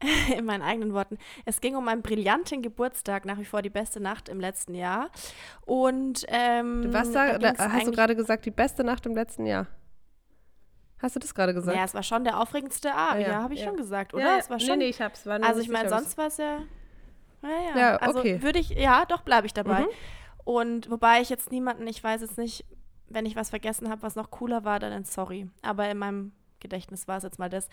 in 0.36 0.44
meinen 0.44 0.62
eigenen 0.62 0.92
Worten. 0.94 1.18
Es 1.44 1.60
ging 1.60 1.76
um 1.76 1.86
einen 1.88 2.02
brillanten 2.02 2.62
Geburtstag, 2.62 3.24
nach 3.24 3.38
wie 3.38 3.44
vor 3.44 3.62
die 3.62 3.70
beste 3.70 4.00
Nacht 4.00 4.28
im 4.28 4.40
letzten 4.40 4.74
Jahr. 4.74 5.10
Und 5.62 6.24
ähm, 6.28 6.92
was 6.92 7.12
da, 7.12 7.38
da 7.38 7.54
hast 7.56 7.86
du 7.86 7.92
gerade 7.92 8.16
gesagt, 8.16 8.46
die 8.46 8.50
beste 8.50 8.82
Nacht 8.82 9.06
im 9.06 9.14
letzten 9.14 9.46
Jahr? 9.46 9.66
Hast 10.98 11.16
du 11.16 11.20
das 11.20 11.34
gerade 11.34 11.54
gesagt? 11.54 11.76
Ja, 11.76 11.84
es 11.84 11.94
war 11.94 12.02
schon 12.02 12.24
der 12.24 12.38
aufregendste 12.38 12.94
Abend. 12.94 13.16
Ah, 13.16 13.18
ja, 13.20 13.28
ja 13.28 13.42
habe 13.42 13.54
ich 13.54 13.60
ja. 13.60 13.66
schon 13.66 13.76
gesagt, 13.76 14.14
oder? 14.14 14.24
Ja, 14.24 14.38
es 14.38 14.50
war 14.50 14.60
schon. 14.60 14.78
Nee, 14.78 14.84
nee, 14.84 14.90
ich 14.90 15.00
hab's. 15.00 15.24
War 15.26 15.42
also 15.42 15.60
ich 15.60 15.68
meine, 15.68 15.88
sonst 15.88 16.16
war 16.18 16.26
es 16.26 16.36
ja. 16.36 16.62
Ja, 17.42 17.78
ja. 17.78 17.96
also 17.96 18.20
okay. 18.20 18.42
würde 18.42 18.58
ich, 18.58 18.70
ja, 18.70 19.04
doch 19.04 19.22
bleibe 19.22 19.46
ich 19.46 19.54
dabei. 19.54 19.82
Mhm. 19.82 19.88
Und 20.44 20.90
wobei 20.90 21.20
ich 21.20 21.30
jetzt 21.30 21.50
niemanden, 21.50 21.86
ich 21.86 22.02
weiß 22.02 22.20
jetzt 22.22 22.38
nicht, 22.38 22.64
wenn 23.08 23.26
ich 23.26 23.36
was 23.36 23.50
vergessen 23.50 23.88
habe, 23.88 24.02
was 24.02 24.16
noch 24.16 24.30
cooler 24.30 24.64
war, 24.64 24.78
dann 24.78 25.04
sorry. 25.04 25.48
Aber 25.62 25.88
in 25.90 25.98
meinem 25.98 26.32
Gedächtnis 26.60 27.08
war 27.08 27.18
es 27.18 27.24
jetzt 27.24 27.38
mal 27.38 27.50
das. 27.50 27.68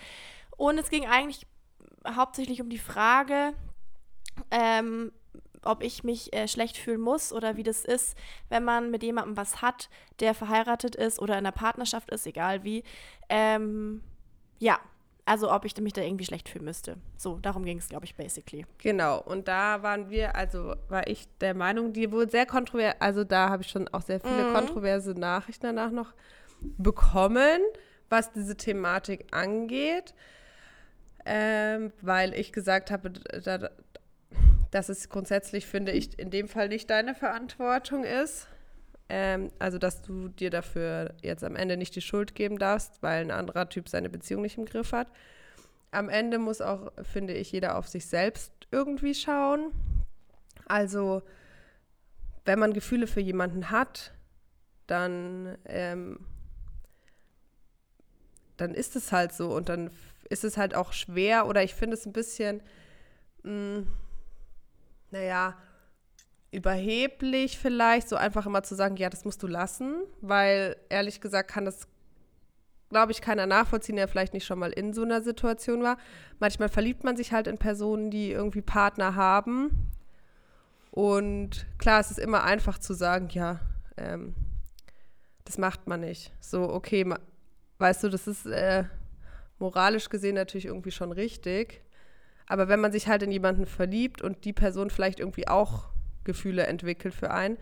Und 0.57 0.77
es 0.77 0.89
ging 0.89 1.05
eigentlich 1.05 1.45
hauptsächlich 2.07 2.61
um 2.61 2.69
die 2.69 2.79
Frage, 2.79 3.53
ähm, 4.51 5.11
ob 5.63 5.83
ich 5.83 6.03
mich 6.03 6.33
äh, 6.33 6.47
schlecht 6.47 6.77
fühlen 6.77 7.01
muss 7.01 7.33
oder 7.33 7.57
wie 7.57 7.63
das 7.63 7.83
ist, 7.83 8.17
wenn 8.49 8.63
man 8.63 8.89
mit 8.89 9.03
jemandem 9.03 9.37
was 9.37 9.61
hat, 9.61 9.89
der 10.19 10.33
verheiratet 10.33 10.95
ist 10.95 11.19
oder 11.19 11.33
in 11.33 11.39
einer 11.39 11.51
Partnerschaft 11.51 12.09
ist, 12.09 12.25
egal 12.25 12.63
wie. 12.63 12.83
Ähm, 13.29 14.03
ja, 14.59 14.79
also 15.27 15.51
ob 15.51 15.65
ich 15.65 15.75
mich 15.77 15.93
da 15.93 16.01
irgendwie 16.01 16.25
schlecht 16.25 16.47
fühlen 16.47 16.65
müsste. 16.65 16.95
So, 17.17 17.37
darum 17.39 17.65
ging 17.65 17.77
es, 17.77 17.89
glaube 17.89 18.05
ich, 18.05 18.15
basically. 18.15 18.65
Genau, 18.77 19.21
und 19.21 19.47
da 19.47 19.83
waren 19.83 20.09
wir, 20.09 20.35
also 20.35 20.75
war 20.87 21.05
ich 21.07 21.27
der 21.41 21.53
Meinung, 21.53 21.91
die 21.91 22.11
wohl 22.11 22.29
sehr 22.29 22.45
kontrovers, 22.45 22.95
also 22.99 23.23
da 23.23 23.49
habe 23.49 23.63
ich 23.63 23.69
schon 23.69 23.87
auch 23.89 24.01
sehr 24.01 24.21
viele 24.21 24.49
mhm. 24.49 24.53
kontroverse 24.53 25.11
Nachrichten 25.11 25.65
danach 25.65 25.91
noch 25.91 26.13
bekommen, 26.77 27.59
was 28.09 28.31
diese 28.31 28.55
Thematik 28.55 29.27
angeht. 29.31 30.13
Ähm, 31.25 31.91
weil 32.01 32.33
ich 32.33 32.53
gesagt 32.53 32.89
habe, 32.89 33.09
da, 33.09 33.69
dass 34.71 34.87
es 34.87 35.09
grundsätzlich, 35.09 35.65
finde 35.65 35.91
ich, 35.91 36.17
in 36.17 36.29
dem 36.29 36.47
Fall 36.47 36.69
nicht 36.69 36.89
deine 36.89 37.15
Verantwortung 37.15 38.05
ist. 38.05 38.47
Ähm, 39.09 39.51
also, 39.59 39.77
dass 39.77 40.01
du 40.01 40.27
dir 40.27 40.49
dafür 40.49 41.13
jetzt 41.21 41.43
am 41.43 41.55
Ende 41.55 41.77
nicht 41.77 41.95
die 41.95 42.01
Schuld 42.01 42.35
geben 42.35 42.57
darfst, 42.57 43.01
weil 43.01 43.21
ein 43.21 43.31
anderer 43.31 43.69
Typ 43.69 43.87
seine 43.87 44.09
Beziehung 44.09 44.41
nicht 44.41 44.57
im 44.57 44.65
Griff 44.65 44.91
hat. 44.91 45.07
Am 45.91 46.09
Ende 46.09 46.39
muss 46.39 46.61
auch, 46.61 46.91
finde 47.03 47.33
ich, 47.33 47.51
jeder 47.51 47.77
auf 47.77 47.87
sich 47.87 48.07
selbst 48.07 48.51
irgendwie 48.71 49.15
schauen. 49.15 49.71
Also, 50.65 51.21
wenn 52.43 52.59
man 52.59 52.73
Gefühle 52.73 53.07
für 53.07 53.21
jemanden 53.21 53.71
hat, 53.71 54.13
dann, 54.87 55.57
ähm, 55.65 56.19
dann 58.57 58.73
ist 58.73 58.95
es 58.95 59.11
halt 59.11 59.33
so 59.33 59.53
und 59.55 59.69
dann 59.69 59.91
ist 60.29 60.43
es 60.43 60.57
halt 60.57 60.75
auch 60.75 60.91
schwer 60.91 61.47
oder 61.47 61.63
ich 61.63 61.75
finde 61.75 61.95
es 61.95 62.05
ein 62.05 62.13
bisschen, 62.13 62.61
mh, 63.43 63.79
mm, 63.79 63.87
naja, 65.11 65.57
überheblich 66.57 67.59
vielleicht, 67.59 68.09
so 68.09 68.15
einfach 68.15 68.47
immer 68.47 68.63
zu 68.63 68.73
sagen, 68.73 68.97
ja, 68.97 69.11
das 69.11 69.25
musst 69.25 69.43
du 69.43 69.47
lassen, 69.47 70.01
weil 70.21 70.75
ehrlich 70.89 71.21
gesagt 71.21 71.51
kann 71.51 71.65
das, 71.65 71.87
glaube 72.89 73.11
ich, 73.11 73.21
keiner 73.21 73.45
nachvollziehen, 73.45 73.95
der 73.95 74.07
vielleicht 74.07 74.33
nicht 74.33 74.45
schon 74.45 74.57
mal 74.57 74.71
in 74.71 74.91
so 74.91 75.03
einer 75.03 75.21
Situation 75.21 75.83
war. 75.83 75.97
Manchmal 76.39 76.67
verliebt 76.67 77.03
man 77.03 77.15
sich 77.15 77.31
halt 77.31 77.45
in 77.45 77.59
Personen, 77.59 78.09
die 78.09 78.31
irgendwie 78.31 78.63
Partner 78.63 79.13
haben. 79.13 79.91
Und 80.89 81.67
klar, 81.77 81.99
es 81.99 82.09
ist 82.09 82.17
immer 82.17 82.43
einfach 82.43 82.79
zu 82.79 82.95
sagen, 82.95 83.29
ja, 83.29 83.59
ähm, 83.95 84.33
das 85.45 85.59
macht 85.59 85.85
man 85.85 85.99
nicht. 85.99 86.33
So, 86.39 86.63
okay, 86.63 87.05
weißt 87.77 88.03
du, 88.03 88.09
das 88.09 88.25
ist 88.25 88.47
äh, 88.47 88.85
moralisch 89.59 90.09
gesehen 90.09 90.33
natürlich 90.33 90.65
irgendwie 90.65 90.91
schon 90.91 91.11
richtig. 91.11 91.83
Aber 92.47 92.67
wenn 92.67 92.79
man 92.79 92.91
sich 92.91 93.07
halt 93.07 93.21
in 93.21 93.31
jemanden 93.31 93.67
verliebt 93.67 94.23
und 94.23 94.43
die 94.43 94.53
Person 94.53 94.89
vielleicht 94.89 95.19
irgendwie 95.19 95.47
auch 95.47 95.89
Gefühle 96.27 96.67
entwickelt 96.67 97.15
für 97.15 97.31
einen, 97.31 97.57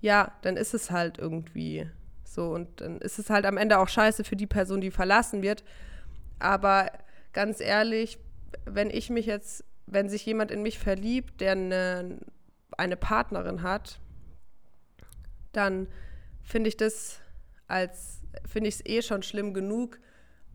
ja, 0.00 0.32
dann 0.42 0.56
ist 0.56 0.74
es 0.74 0.92
halt 0.92 1.18
irgendwie 1.18 1.90
so. 2.22 2.50
Und 2.50 2.80
dann 2.80 2.98
ist 2.98 3.18
es 3.18 3.28
halt 3.28 3.44
am 3.44 3.56
Ende 3.56 3.78
auch 3.78 3.88
scheiße 3.88 4.22
für 4.22 4.36
die 4.36 4.46
Person, 4.46 4.80
die 4.80 4.92
verlassen 4.92 5.42
wird. 5.42 5.64
Aber 6.38 6.92
ganz 7.32 7.60
ehrlich, 7.60 8.18
wenn 8.64 8.90
ich 8.90 9.10
mich 9.10 9.26
jetzt, 9.26 9.64
wenn 9.86 10.08
sich 10.08 10.24
jemand 10.24 10.52
in 10.52 10.62
mich 10.62 10.78
verliebt, 10.78 11.40
der 11.40 11.52
eine, 11.52 12.18
eine 12.78 12.96
Partnerin 12.96 13.62
hat, 13.62 13.98
dann 15.52 15.88
finde 16.42 16.68
ich 16.68 16.76
das 16.76 17.20
als, 17.66 18.22
finde 18.46 18.68
ich 18.68 18.76
es 18.76 18.86
eh 18.86 19.02
schon 19.02 19.22
schlimm 19.22 19.54
genug, 19.54 19.98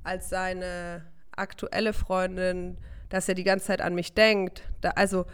als 0.03 0.29
seine 0.29 1.05
aktuelle 1.35 1.93
Freundin, 1.93 2.77
dass 3.09 3.27
er 3.27 3.35
die 3.35 3.43
ganze 3.43 3.67
Zeit 3.67 3.81
an 3.81 3.95
mich 3.95 4.13
denkt. 4.13 4.63
Da, 4.81 4.91
also 4.91 5.25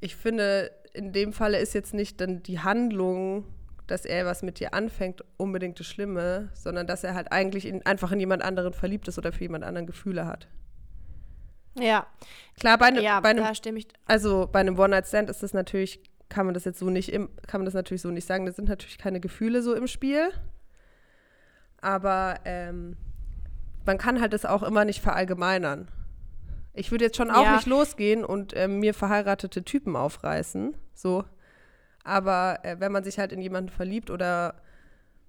ich 0.00 0.16
finde, 0.16 0.70
in 0.94 1.12
dem 1.12 1.32
Falle 1.32 1.58
ist 1.58 1.74
jetzt 1.74 1.94
nicht 1.94 2.20
dann 2.20 2.42
die 2.42 2.60
Handlung, 2.60 3.46
dass 3.86 4.04
er 4.04 4.26
was 4.26 4.42
mit 4.42 4.60
dir 4.60 4.74
anfängt, 4.74 5.24
unbedingt 5.36 5.78
das 5.80 5.86
Schlimme, 5.86 6.50
sondern 6.54 6.86
dass 6.86 7.04
er 7.04 7.14
halt 7.14 7.32
eigentlich 7.32 7.66
in, 7.66 7.84
einfach 7.84 8.12
in 8.12 8.20
jemand 8.20 8.42
anderen 8.42 8.72
verliebt 8.72 9.08
ist 9.08 9.18
oder 9.18 9.32
für 9.32 9.40
jemand 9.40 9.64
anderen 9.64 9.86
Gefühle 9.86 10.26
hat. 10.26 10.48
Ja. 11.78 12.06
Klar, 12.58 12.78
bei, 12.78 12.90
ne, 12.90 13.02
ja, 13.02 13.20
bei 13.20 13.30
einem, 13.30 13.46
also 14.06 14.48
bei 14.50 14.60
einem 14.60 14.78
One-Night-Stand 14.78 15.30
ist 15.30 15.42
das 15.42 15.54
natürlich, 15.54 16.02
kann 16.28 16.46
man 16.46 16.54
das 16.54 16.64
jetzt 16.64 16.78
so 16.78 16.90
nicht 16.90 17.12
im, 17.12 17.28
kann 17.46 17.60
man 17.60 17.64
das 17.64 17.74
natürlich 17.74 18.02
so 18.02 18.10
nicht 18.10 18.26
sagen. 18.26 18.46
Da 18.46 18.52
sind 18.52 18.68
natürlich 18.68 18.98
keine 18.98 19.20
Gefühle 19.20 19.62
so 19.62 19.74
im 19.74 19.86
Spiel. 19.86 20.30
Aber 21.80 22.36
ähm, 22.44 22.96
man 23.84 23.98
kann 23.98 24.20
halt 24.20 24.32
das 24.32 24.44
auch 24.44 24.62
immer 24.62 24.84
nicht 24.84 25.00
verallgemeinern. 25.02 25.88
Ich 26.74 26.90
würde 26.90 27.04
jetzt 27.04 27.16
schon 27.16 27.30
auch 27.30 27.42
Ja. 27.42 27.56
nicht 27.56 27.66
losgehen 27.66 28.24
und 28.24 28.54
ähm, 28.56 28.78
mir 28.78 28.94
verheiratete 28.94 29.64
Typen 29.64 29.96
aufreißen. 29.96 30.74
So. 30.94 31.24
Aber 32.04 32.58
äh, 32.62 32.76
wenn 32.80 32.92
man 32.92 33.04
sich 33.04 33.18
halt 33.18 33.32
in 33.32 33.40
jemanden 33.40 33.70
verliebt 33.70 34.10
oder 34.10 34.54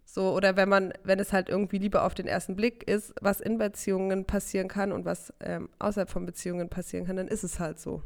so, 0.05 0.33
oder 0.33 0.55
wenn 0.55 0.69
man, 0.69 0.93
wenn 1.03 1.19
es 1.19 1.33
halt 1.33 1.49
irgendwie 1.49 1.77
Liebe 1.77 2.01
auf 2.01 2.13
den 2.13 2.27
ersten 2.27 2.55
Blick 2.55 2.83
ist, 2.87 3.13
was 3.21 3.41
in 3.41 3.57
Beziehungen 3.57 4.25
passieren 4.25 4.67
kann 4.67 4.91
und 4.91 5.05
was 5.05 5.33
ähm, 5.39 5.69
außerhalb 5.79 6.09
von 6.09 6.25
Beziehungen 6.25 6.69
passieren 6.69 7.05
kann, 7.05 7.15
dann 7.15 7.27
ist 7.27 7.43
es 7.43 7.59
halt 7.59 7.79
so. 7.79 8.01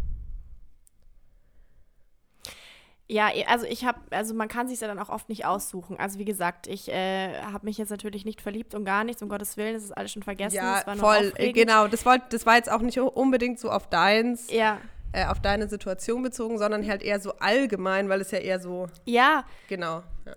Ja, 3.09 3.29
also 3.47 3.65
ich 3.65 3.85
habe, 3.85 3.99
also 4.09 4.33
man 4.33 4.49
kann 4.49 4.67
sich 4.67 4.81
ja 4.81 4.87
dann 4.87 4.99
auch 4.99 5.07
oft 5.07 5.29
nicht 5.29 5.45
aussuchen. 5.45 5.97
Also 5.97 6.19
wie 6.19 6.25
gesagt, 6.25 6.67
ich 6.67 6.89
äh, 6.89 7.41
habe 7.41 7.65
mich 7.65 7.77
jetzt 7.77 7.89
natürlich 7.89 8.25
nicht 8.25 8.41
verliebt 8.41 8.75
und 8.75 8.83
gar 8.83 9.05
nichts, 9.05 9.23
um 9.23 9.29
Gottes 9.29 9.55
Willen, 9.55 9.75
das 9.75 9.83
ist 9.83 9.91
alles 9.95 10.11
schon 10.11 10.23
vergessen. 10.23 10.57
Ja, 10.57 10.85
war 10.85 10.97
voll, 10.97 11.31
genau. 11.53 11.87
Das, 11.87 12.05
wollt, 12.05 12.21
das 12.31 12.45
war 12.45 12.57
jetzt 12.57 12.69
auch 12.69 12.81
nicht 12.81 12.99
unbedingt 12.99 13.59
so 13.59 13.71
auf 13.71 13.89
deins, 13.89 14.51
Ja, 14.51 14.79
äh, 15.11 15.25
auf 15.25 15.39
deine 15.41 15.67
Situation 15.67 16.23
bezogen, 16.23 16.57
sondern 16.57 16.87
halt 16.87 17.03
eher 17.03 17.19
so 17.19 17.33
allgemein, 17.39 18.09
weil 18.09 18.21
es 18.21 18.31
ja 18.31 18.39
eher 18.39 18.59
so, 18.59 18.87
ja, 19.05 19.45
genau. 19.67 20.03
Ja. 20.25 20.35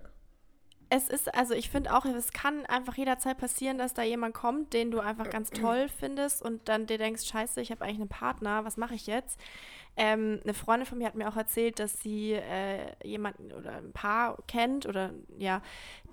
es 0.89 1.09
ist, 1.09 1.33
also 1.35 1.53
ich 1.53 1.69
finde 1.69 1.95
auch, 1.95 2.05
es 2.05 2.31
kann 2.31 2.65
einfach 2.65 2.95
jederzeit 2.95 3.37
passieren, 3.37 3.77
dass 3.77 3.93
da 3.93 4.03
jemand 4.03 4.33
kommt, 4.33 4.73
den 4.73 4.91
du 4.91 4.99
einfach 4.99 5.29
ganz 5.29 5.49
toll 5.51 5.87
findest 5.99 6.41
und 6.41 6.67
dann 6.69 6.87
dir 6.87 6.97
denkst, 6.97 7.25
scheiße, 7.25 7.61
ich 7.61 7.71
habe 7.71 7.83
eigentlich 7.83 7.99
einen 7.99 8.09
Partner, 8.09 8.65
was 8.65 8.77
mache 8.77 8.95
ich 8.95 9.07
jetzt? 9.07 9.39
Ähm, 9.97 10.39
eine 10.43 10.53
Freundin 10.53 10.85
von 10.85 10.97
mir 10.97 11.07
hat 11.07 11.15
mir 11.15 11.27
auch 11.27 11.35
erzählt, 11.35 11.79
dass 11.79 11.99
sie 11.99 12.31
äh, 12.31 12.95
jemanden 13.03 13.51
oder 13.51 13.73
ein 13.73 13.91
Paar 13.91 14.37
kennt 14.47 14.85
oder 14.85 15.11
ja, 15.37 15.61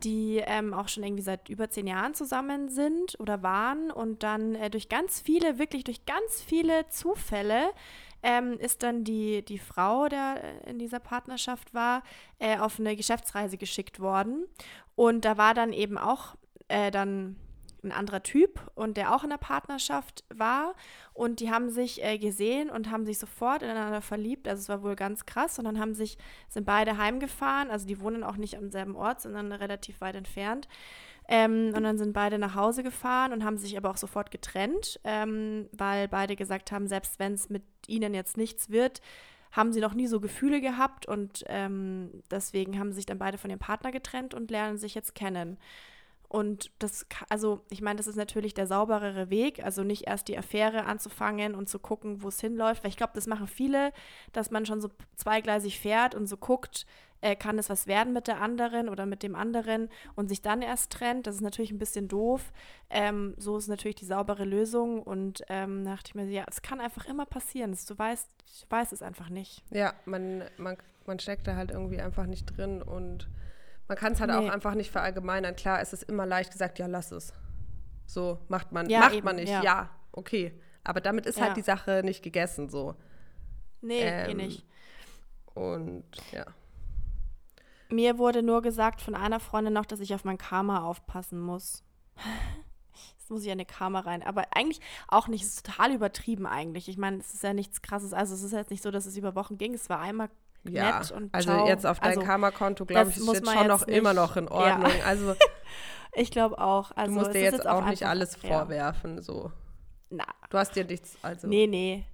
die 0.03 0.43
ähm, 0.45 0.75
auch 0.75 0.89
schon 0.89 1.05
irgendwie 1.05 1.23
seit 1.23 1.49
über 1.49 1.71
zehn 1.71 1.87
Jahren 1.87 2.15
zusammen 2.15 2.69
sind 2.71 3.19
oder 3.21 3.43
waren 3.45 3.93
und 3.93 4.25
dann 4.25 4.57
äh, 4.57 4.69
durch 4.69 4.89
ganz 4.89 5.21
viele, 5.21 5.61
wirklich 5.61 5.85
durch 5.85 6.07
ganz 6.07 6.43
viele 6.43 6.89
Zufälle 6.89 7.71
ähm, 8.23 8.59
ist 8.59 8.83
dann 8.83 9.05
die, 9.05 9.45
die 9.45 9.59
Frau, 9.59 10.09
der 10.09 10.43
äh, 10.43 10.71
in 10.71 10.79
dieser 10.79 11.01
Partnerschaft 11.01 11.75
war, 11.75 12.03
äh, 12.39 12.59
auf 12.59 12.79
eine 12.79 12.97
Geschäftsreise 12.97 13.59
geschickt 13.59 14.01
worden. 14.01 14.47
Und 14.97 15.25
da 15.25 15.37
war 15.37 15.55
dann 15.55 15.73
eben 15.73 15.99
auch 15.99 16.37
äh, 16.69 16.91
dann 16.91 17.37
ein 17.83 17.93
anderer 17.93 18.23
Typ 18.23 18.61
und 18.75 18.97
der 18.97 19.15
auch 19.15 19.23
in 19.23 19.31
der 19.31 19.37
Partnerschaft 19.37 20.25
war. 20.35 20.75
Und 21.15 21.41
die 21.41 21.51
haben 21.51 21.71
sich 21.71 22.03
äh, 22.05 22.19
gesehen 22.19 22.71
und 22.71 22.91
haben 22.91 23.07
sich 23.07 23.19
sofort 23.19 23.63
ineinander 23.63 24.03
verliebt. 24.03 24.49
Also 24.49 24.63
es 24.63 24.69
war 24.69 24.83
wohl 24.83 24.97
ganz 24.97 25.27
krass. 25.27 25.59
Und 25.59 25.65
dann 25.65 25.79
haben 25.79 25.95
sich, 25.95 26.19
sind 26.49 26.67
beide 26.67 26.97
heimgefahren. 26.99 27.71
Also 27.71 27.87
die 27.87 28.01
wohnen 28.01 28.25
auch 28.25 28.37
nicht 28.37 28.57
am 28.57 28.71
selben 28.71 28.97
Ort, 28.97 29.21
sondern 29.21 29.53
relativ 29.53 30.01
weit 30.01 30.17
entfernt. 30.17 30.69
Ähm, 31.29 31.73
und 31.77 31.83
dann 31.83 31.99
sind 31.99 32.15
beide 32.15 32.39
nach 32.39 32.55
Hause 32.55 32.83
gefahren 32.83 33.33
und 33.35 33.45
haben 33.45 33.59
sich 33.59 33.77
aber 33.77 33.91
auch 33.91 33.99
sofort 33.99 34.31
getrennt, 34.31 34.99
ähm, 35.05 35.69
weil 35.73 36.09
beide 36.09 36.37
gesagt 36.37 36.73
haben, 36.73 36.89
selbst 36.89 37.19
wenn 37.19 37.35
es 37.35 37.51
mit 37.51 37.63
ihnen 37.87 38.15
jetzt 38.15 38.39
nichts 38.39 38.71
wird, 38.71 39.03
haben 39.53 39.73
sie 39.73 39.81
noch 39.81 39.95
nie 39.95 40.07
so 40.07 40.21
Gefühle 40.21 40.61
gehabt 40.61 41.07
und 41.07 41.45
ähm, 41.49 42.23
deswegen 42.31 42.79
haben 42.79 42.93
sich 42.93 43.07
dann 43.07 43.19
beide 43.19 43.39
von 43.39 43.51
ihrem 43.51 43.59
Partner 43.59 43.93
getrennt 43.93 44.33
und 44.33 44.51
lernen 44.51 44.79
sich 44.79 44.95
jetzt 44.95 45.15
kennen. 45.15 45.59
Und 46.29 46.71
das, 46.79 47.07
also 47.31 47.65
ich 47.71 47.81
meine, 47.81 47.97
das 47.97 48.07
ist 48.07 48.17
natürlich 48.17 48.53
der 48.53 48.67
sauberere 48.67 49.31
Weg, 49.31 49.65
also 49.65 49.83
nicht 49.83 50.07
erst 50.07 50.29
die 50.29 50.37
Affäre 50.37 50.85
anzufangen 50.85 51.55
und 51.55 51.71
zu 51.71 51.79
gucken, 51.79 52.23
wo 52.23 52.29
es 52.29 52.41
hinläuft, 52.41 52.85
weil 52.85 52.91
ich 52.91 52.99
glaube, 52.99 53.15
das 53.15 53.27
machen 53.27 53.47
viele, 53.47 53.93
dass 54.33 54.51
man 54.51 54.67
schon 54.67 54.83
so 54.83 54.91
zweigleisig 55.17 55.81
fährt 55.81 56.15
und 56.15 56.27
so 56.27 56.37
guckt, 56.37 56.85
äh, 57.21 57.35
kann 57.37 57.59
es 57.59 57.69
was 57.71 57.87
werden 57.87 58.13
mit 58.13 58.27
der 58.29 58.41
anderen 58.41 58.89
oder 58.89 59.07
mit 59.07 59.23
dem 59.23 59.35
anderen 59.35 59.89
und 60.15 60.29
sich 60.29 60.41
dann 60.43 60.63
erst 60.63 60.93
trennt. 60.93 61.27
Das 61.27 61.35
ist 61.37 61.41
natürlich 61.41 61.71
ein 61.73 61.79
bisschen 61.79 62.09
doof. 62.09 62.53
Ähm, 62.91 63.35
so 63.39 63.57
ist 63.57 63.69
natürlich 63.69 63.97
die 63.97 64.05
saubere 64.07 64.45
Lösung 64.45 65.03
und 65.03 65.43
ähm, 65.49 65.85
da 65.85 65.93
dachte 65.93 66.09
ich 66.11 66.15
mir, 66.15 66.25
ja, 66.27 66.45
es 66.49 66.63
kann 66.63 66.81
einfach 66.81 67.07
immer 67.07 67.27
passieren. 67.27 67.77
Du 67.89 67.99
weißt, 67.99 68.29
ich 68.47 68.67
weiß 68.71 68.93
es 68.93 69.03
einfach 69.03 69.29
nicht. 69.31 69.63
Ja, 69.71 69.95
man, 70.05 70.45
man, 70.57 70.77
man 71.07 71.19
steckt 71.19 71.47
da 71.47 71.57
halt 71.57 71.71
irgendwie 71.71 72.01
einfach 72.01 72.27
nicht 72.27 72.45
drin 72.57 72.83
und 72.83 73.29
man 73.89 73.97
kann 73.97 74.13
es 74.13 74.21
halt 74.21 74.31
auch 74.31 74.41
Nee. 74.43 74.51
einfach 74.51 74.75
nicht 74.75 74.91
verallgemeinern. 74.91 75.57
Klar, 75.57 75.81
es 75.81 75.93
ist 75.93 76.03
immer 76.05 76.27
leicht 76.27 76.53
gesagt, 76.53 76.79
ja, 76.79 76.87
lass 76.87 77.11
es. 77.11 77.33
So 78.07 78.39
macht 78.49 78.71
man, 78.73 78.89
Ja, 78.89 79.01
macht 79.01 79.15
eben, 79.15 79.25
man 79.25 79.37
nicht. 79.37 79.49
ja. 79.51 79.63
Ja. 79.63 79.91
okay. 80.13 80.53
Aber 80.85 81.01
damit 81.01 81.27
ist 81.27 81.39
Ja. 81.39 81.47
halt 81.47 81.57
die 81.57 81.63
Sache 81.63 82.03
nicht 82.05 82.23
gegessen 82.23 82.69
so. 82.71 82.95
Nee, 83.81 84.01
eh 84.03 84.31
Ähm, 84.31 84.37
nicht. 84.39 84.65
Und 85.55 86.05
ja. 86.33 86.45
Mir 87.91 88.19
wurde 88.19 88.43
nur 88.43 88.63
gesagt 88.63 89.01
von 89.01 89.15
einer 89.15 89.41
Freundin 89.41 89.73
noch, 89.73 89.87
dass 89.87 90.01
ich 90.01 90.15
auf 90.15 90.25
mein 90.25 90.39
Karma 90.39 90.83
aufpassen 90.83 91.41
muss. 91.41 91.83
Jetzt 93.19 93.31
muss 93.31 93.45
ich 93.45 93.51
eine 93.51 93.65
Karma 93.65 94.01
rein. 94.01 94.23
Aber 94.23 94.45
eigentlich 94.55 94.81
auch 95.09 95.29
nicht. 95.29 95.43
Es 95.43 95.49
ist 95.57 95.67
total 95.67 95.93
übertrieben 95.93 96.47
eigentlich. 96.47 96.89
Ich 96.89 96.99
meine, 96.99 97.19
es 97.19 97.33
ist 97.35 97.43
ja 97.43 97.53
nichts 97.55 97.81
krasses. 97.83 98.13
Also 98.13 98.35
es 98.35 98.43
ist 98.43 98.53
jetzt 98.53 98.71
nicht 98.71 98.83
so, 98.83 98.91
dass 98.91 99.07
es 99.07 99.17
über 99.17 99.35
Wochen 99.35 99.57
ging. 99.59 99.75
Es 99.75 99.89
war 99.89 100.01
einmal 100.01 100.29
Ja, 100.65 100.99
nett 100.99 101.11
und 101.13 101.33
also 101.35 101.51
ciao. 101.51 101.67
jetzt 101.67 101.87
auf 101.87 102.01
dein 102.01 102.11
Also, 102.11 102.23
Karma-Konto, 102.23 102.85
glaube 102.85 103.11
ich, 103.11 103.17
ist 103.17 103.27
jetzt 103.27 103.45
man 103.47 103.55
schon 103.55 103.69
jetzt 103.69 103.81
noch 103.81 103.89
immer 103.89 104.13
nicht- 104.13 104.21
noch 104.23 104.37
in 104.37 104.45
Ja. 104.47 104.51
Ordnung. 104.51 104.93
Also 105.07 105.35
Ich 106.13 106.31
glaube 106.31 106.59
auch. 106.59 106.91
Also, 106.97 107.13
du 107.15 107.19
musst 107.21 107.35
dir 107.35 107.47
ist 107.49 107.53
jetzt 107.53 107.67
auch 107.69 107.85
nicht 107.85 108.03
einfach- 108.03 108.11
alles 108.11 108.39
ja. 108.43 108.49
vorwerfen. 108.49 109.23
So. 109.23 109.53
Na, 110.11 110.25
Du 110.51 110.59
hast 110.59 110.75
dir 110.75 110.85
nichts, 110.85 111.17
also 111.23 111.47
nee, 111.47 111.67
nee. 111.67 112.05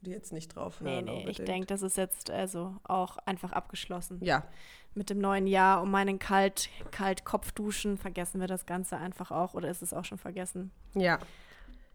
Die 0.00 0.10
jetzt 0.10 0.32
nicht 0.32 0.54
drauf 0.54 0.80
Nee, 0.80 0.94
hören. 0.96 1.04
nee. 1.06 1.12
Ich 1.12 1.18
unbedingt. 1.26 1.48
denke, 1.48 1.66
das 1.66 1.82
ist 1.82 1.96
jetzt 1.96 2.30
also 2.30 2.76
auch 2.84 3.18
einfach 3.26 3.52
abgeschlossen. 3.52 4.18
Ja, 4.22 4.44
Mit 4.94 5.10
dem 5.10 5.18
neuen 5.18 5.46
Jahr 5.46 5.82
und 5.82 5.90
meinen 5.90 6.18
kalt, 6.18 6.68
kalt 6.90 7.24
Kopfduschen 7.24 7.98
vergessen 7.98 8.40
wir 8.40 8.46
das 8.48 8.64
Ganze 8.66 8.96
einfach 8.96 9.30
auch. 9.30 9.54
Oder 9.54 9.68
ist 9.70 9.82
es 9.82 9.92
auch 9.92 10.04
schon 10.04 10.18
vergessen? 10.18 10.70
ja. 10.94 11.18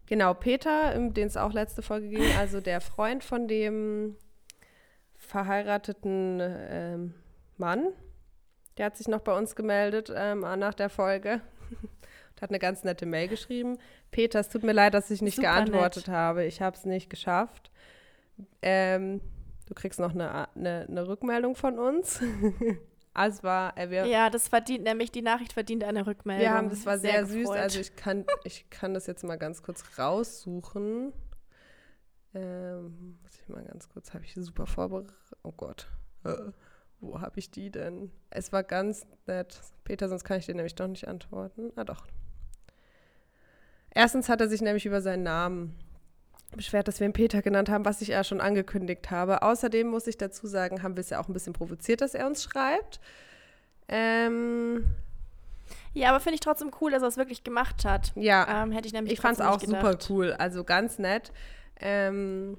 Genau, 0.06 0.34
Peter, 0.34 0.94
um 0.98 1.14
den 1.14 1.28
es 1.28 1.38
auch 1.38 1.54
letzte 1.54 1.80
Folge 1.80 2.10
ging, 2.10 2.22
also 2.38 2.60
der 2.60 2.82
Freund 2.82 3.24
von 3.24 3.48
dem 3.48 4.16
verheirateten 5.16 6.40
ähm, 6.42 7.14
Mann, 7.56 7.86
der 8.76 8.86
hat 8.86 8.96
sich 8.96 9.08
noch 9.08 9.20
bei 9.20 9.36
uns 9.36 9.56
gemeldet 9.56 10.12
ähm, 10.14 10.40
nach 10.40 10.74
der 10.74 10.90
Folge 10.90 11.40
und 12.34 12.42
hat 12.42 12.50
eine 12.50 12.58
ganz 12.58 12.84
nette 12.84 13.06
Mail 13.06 13.28
geschrieben. 13.28 13.78
Peter, 14.10 14.40
es 14.40 14.48
tut 14.50 14.62
mir 14.62 14.72
leid, 14.72 14.92
dass 14.94 15.10
ich 15.10 15.22
nicht 15.22 15.36
Super 15.36 15.48
geantwortet 15.54 16.08
nett. 16.08 16.14
habe. 16.16 16.44
Ich 16.44 16.60
habe 16.60 16.76
es 16.76 16.84
nicht 16.84 17.08
geschafft. 17.08 17.70
Ähm, 18.62 19.20
du 19.66 19.74
kriegst 19.74 20.00
noch 20.00 20.12
eine, 20.12 20.48
eine, 20.54 20.86
eine 20.88 21.08
Rückmeldung 21.08 21.56
von 21.56 21.78
uns. 21.78 22.20
also 23.12 23.36
es 23.38 23.44
war, 23.44 23.76
äh, 23.76 24.10
Ja, 24.10 24.30
das 24.30 24.48
verdient, 24.48 24.84
nämlich 24.84 25.12
die 25.12 25.22
Nachricht 25.22 25.52
verdient 25.52 25.84
eine 25.84 26.06
Rückmeldung. 26.06 26.44
wir 26.44 26.54
haben, 26.54 26.70
das 26.70 26.86
war 26.86 26.98
sehr, 26.98 27.26
süß. 27.26 27.48
gefreut. 27.48 27.58
Also 27.58 27.80
ich 27.80 27.96
kann, 27.96 28.24
ich 28.44 28.68
kann 28.70 28.94
das 28.94 29.06
jetzt 29.06 29.24
mal 29.24 29.36
ganz 29.36 29.62
kurz 29.62 29.98
raussuchen. 29.98 31.12
Ähm, 32.34 33.18
muss 33.22 33.38
ich 33.40 33.48
mal 33.48 33.64
ganz 33.64 33.88
kurz, 33.88 34.12
habe 34.12 34.24
ich 34.24 34.34
super 34.34 34.66
vorbereitet. 34.66 35.14
Oh 35.42 35.52
Gott. 35.52 35.88
Äh, 36.24 36.50
wo 37.00 37.20
habe 37.20 37.38
ich 37.38 37.50
die 37.50 37.70
denn? 37.70 38.10
Es 38.30 38.52
war 38.52 38.62
ganz 38.62 39.06
nett. 39.26 39.60
Peter, 39.84 40.08
sonst 40.08 40.24
kann 40.24 40.38
ich 40.38 40.46
dir 40.46 40.54
nämlich 40.54 40.74
doch 40.74 40.88
nicht 40.88 41.06
antworten. 41.06 41.70
Ah 41.76 41.84
doch. 41.84 42.06
Erstens 43.90 44.28
hat 44.28 44.40
er 44.40 44.48
sich 44.48 44.60
nämlich 44.60 44.86
über 44.86 45.00
seinen 45.00 45.22
Namen 45.22 45.78
beschwert, 46.56 46.88
dass 46.88 47.00
wir 47.00 47.06
ihn 47.06 47.12
Peter 47.12 47.42
genannt 47.42 47.68
haben, 47.68 47.84
was 47.84 48.00
ich 48.00 48.08
ja 48.08 48.24
schon 48.24 48.40
angekündigt 48.40 49.10
habe. 49.10 49.42
Außerdem 49.42 49.86
muss 49.88 50.06
ich 50.06 50.16
dazu 50.16 50.46
sagen, 50.46 50.82
haben 50.82 50.96
wir 50.96 51.00
es 51.00 51.10
ja 51.10 51.20
auch 51.20 51.28
ein 51.28 51.32
bisschen 51.32 51.52
provoziert, 51.52 52.00
dass 52.00 52.14
er 52.14 52.26
uns 52.26 52.42
schreibt. 52.42 53.00
Ähm, 53.88 54.86
ja, 55.92 56.10
aber 56.10 56.20
finde 56.20 56.34
ich 56.34 56.40
trotzdem 56.40 56.70
cool, 56.80 56.90
dass 56.90 57.02
er 57.02 57.08
es 57.08 57.16
wirklich 57.16 57.44
gemacht 57.44 57.84
hat. 57.84 58.12
ja, 58.16 58.62
Ähm, 58.62 58.72
hätte 58.72 58.86
ich 58.86 58.92
nämlich 58.92 59.14
ich 59.14 59.20
fand 59.20 59.38
es 59.38 59.44
auch 59.44 59.60
super 59.60 59.98
cool, 60.08 60.32
also 60.32 60.64
ganz 60.64 60.98
nett. 60.98 61.32
Ähm, 61.80 62.58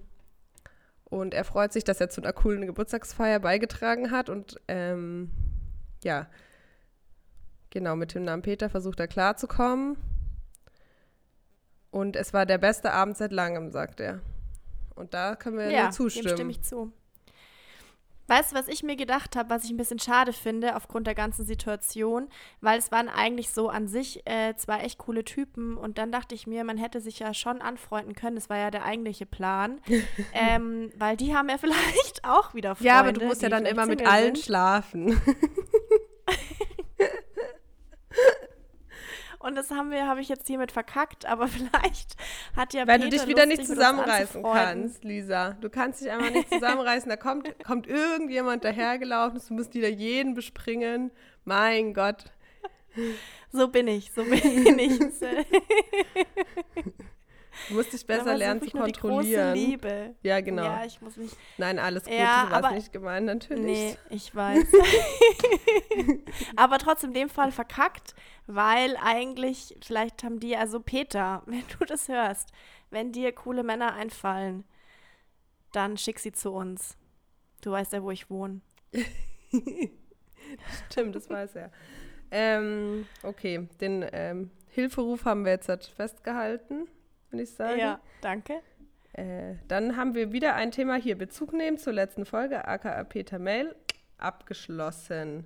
und 1.06 1.34
er 1.34 1.44
freut 1.44 1.72
sich, 1.74 1.84
dass 1.84 2.02
er 2.02 2.10
zu 2.10 2.22
einer 2.22 2.34
coolen 2.34 2.66
Geburtstagsfeier 2.66 3.40
beigetragen 3.40 4.12
hat. 4.12 4.30
Und 4.30 4.60
ähm, 4.68 5.32
ja, 6.04 6.28
genau, 7.70 7.96
mit 7.96 8.14
dem 8.14 8.24
Namen 8.24 8.42
Peter 8.42 8.70
versucht 8.70 9.00
er 9.00 9.08
klarzukommen. 9.08 9.98
Und 11.96 12.18
es 12.18 12.34
war 12.34 12.46
der 12.46 12.58
beste 12.58 12.92
Abend 12.92 13.16
seit 13.16 13.32
langem, 13.32 13.72
sagt 13.72 14.02
er. 14.02 14.20
Und 14.96 15.14
da 15.14 15.38
können 15.38 15.58
wir 15.58 15.72
Ja, 15.72 15.84
nur 15.84 15.88
dem 15.88 15.94
zustimmen. 15.94 16.28
stimme 16.36 16.52
ich 16.52 16.62
zu. 16.62 16.92
Weißt 18.28 18.52
du, 18.52 18.56
was 18.58 18.68
ich 18.68 18.84
mir 18.84 18.98
gedacht 18.98 19.38
habe, 19.38 19.50
was 19.50 19.64
ich 19.64 19.70
ein 19.70 19.78
bisschen 19.78 20.00
schade 20.00 20.34
finde 20.34 20.76
aufgrund 20.76 21.08
der 21.08 21.16
ganzen 21.16 21.46
Situation, 21.46 22.28
weil 22.60 22.80
es 22.80 22.92
waren 22.92 23.08
eigentlich 23.08 23.52
so 23.52 23.70
an 23.70 23.88
sich 23.88 24.28
äh, 24.28 24.56
zwei 24.58 24.80
echt 24.80 24.98
coole 24.98 25.24
Typen 25.24 25.78
und 25.78 25.98
dann 25.98 26.12
dachte 26.12 26.36
ich 26.36 26.48
mir, 26.48 26.66
man 26.66 26.78
hätte 26.78 27.00
sich 27.00 27.20
ja 27.20 27.34
schon 27.34 27.62
anfreunden 27.62 28.14
können, 28.14 28.36
das 28.36 28.50
war 28.50 28.58
ja 28.58 28.72
der 28.72 28.84
eigentliche 28.84 29.26
Plan, 29.28 29.80
ähm, 30.34 30.90
weil 30.98 31.16
die 31.16 31.34
haben 31.34 31.48
ja 31.50 31.58
vielleicht 31.60 32.26
auch 32.28 32.54
wieder 32.54 32.76
Freunde. 32.76 32.88
ja, 32.90 33.00
aber 33.00 33.14
du 33.14 33.24
musst 33.26 33.42
ja 33.42 33.48
dann 33.50 33.66
immer 33.66 33.86
mit 33.86 34.06
allen 34.06 34.36
sind. 34.36 34.44
schlafen. 34.44 35.22
Und 39.56 39.62
das 39.62 39.72
haben 39.72 39.90
wir, 39.90 40.06
habe 40.06 40.20
ich 40.20 40.28
jetzt 40.28 40.48
hiermit 40.48 40.74
verkackt, 40.74 41.26
aber 41.26 41.48
vielleicht 41.48 42.18
hat 42.58 42.74
ja 42.74 42.86
Weil 42.86 43.00
Peter 43.00 43.10
du 43.10 43.18
dich 43.18 43.26
wieder 43.26 43.46
Lust, 43.46 43.58
nicht 43.58 43.68
zusammenreißen 43.68 44.44
kannst, 44.44 45.06
Lisa. 45.06 45.52
Du 45.62 45.70
kannst 45.70 46.02
dich 46.02 46.12
einfach 46.12 46.30
nicht 46.30 46.52
zusammenreißen. 46.52 47.08
Da 47.08 47.16
kommt, 47.16 47.64
kommt 47.64 47.88
irgendjemand 47.88 48.66
dahergelaufen, 48.66 49.40
du 49.48 49.54
musst 49.54 49.74
wieder 49.74 49.88
jeden 49.88 50.34
bespringen. 50.34 51.10
Mein 51.46 51.94
Gott. 51.94 52.26
So 53.54 53.70
bin 53.70 53.88
ich, 53.88 54.12
so 54.12 54.26
bin 54.26 54.78
ich. 54.78 55.00
Du 57.70 57.76
musst 57.76 57.94
dich 57.94 58.06
besser 58.06 58.36
lernen 58.36 58.62
zu 58.62 58.76
nur 58.78 58.86
Die 58.86 58.92
kontrollieren. 58.94 59.54
große 59.54 59.66
Liebe. 59.66 60.16
Ja, 60.24 60.42
genau. 60.42 60.64
Ja, 60.64 60.86
ich 60.86 61.02
muss 61.02 61.16
mich. 61.18 61.32
Nein, 61.58 61.80
alles 61.80 62.04
gut, 62.04 62.14
Ja, 62.14 62.44
so 62.46 62.52
war 62.52 62.58
aber- 62.66 62.72
nicht 62.72 62.92
gemeint, 62.92 63.26
natürlich. 63.26 63.66
Nee, 63.66 63.98
ich 64.10 64.34
weiß. 64.36 64.66
aber 66.56 66.78
trotzdem 66.78 67.10
in 67.10 67.14
dem 67.16 67.30
Fall 67.30 67.52
verkackt, 67.52 68.14
weil 68.48 68.98
eigentlich, 69.02 69.76
vielleicht 69.84 70.24
haben 70.24 70.40
die, 70.40 70.56
also 70.56 70.80
Peter, 70.80 71.44
wenn 71.48 71.64
du 71.80 71.86
das 71.86 72.08
hörst, 72.08 72.50
wenn 72.90 73.12
dir 73.12 73.32
coole 73.32 73.64
Männer 73.64 73.94
einfallen, 73.94 74.64
dann 75.72 75.98
schick 75.98 76.20
sie 76.20 76.32
zu 76.32 76.52
uns. 76.52 76.98
Du 77.62 77.72
weißt 77.72 77.94
ja, 77.94 78.04
wo 78.04 78.12
ich 78.12 78.30
wohne. 78.30 78.62
Stimmt, 80.92 81.16
das 81.16 81.30
weiß 81.30 81.56
er. 81.56 81.72
Ähm, 82.32 83.08
okay, 83.24 83.68
den 83.82 84.06
ähm, 84.12 84.52
Hilferuf 84.70 85.26
haben 85.26 85.46
wir 85.46 85.52
jetzt 85.54 85.70
halt 85.70 85.86
festgehalten, 85.86 86.88
würde 87.36 87.44
ich 87.44 87.54
sagen. 87.54 87.80
Ja, 87.80 88.00
danke. 88.22 88.62
Äh, 89.14 89.56
dann 89.68 89.96
haben 89.96 90.14
wir 90.16 90.32
wieder 90.32 90.56
ein 90.56 90.72
Thema 90.72 90.96
hier, 90.96 91.18
Bezug 91.18 91.54
nehmen 91.54 91.78
zur 91.78 91.94
letzten 91.94 92.26
Folge, 92.26 92.68
aka 92.68 93.04
Peter 93.04 93.40
Mail, 93.40 93.76
abgeschlossen. 94.18 95.46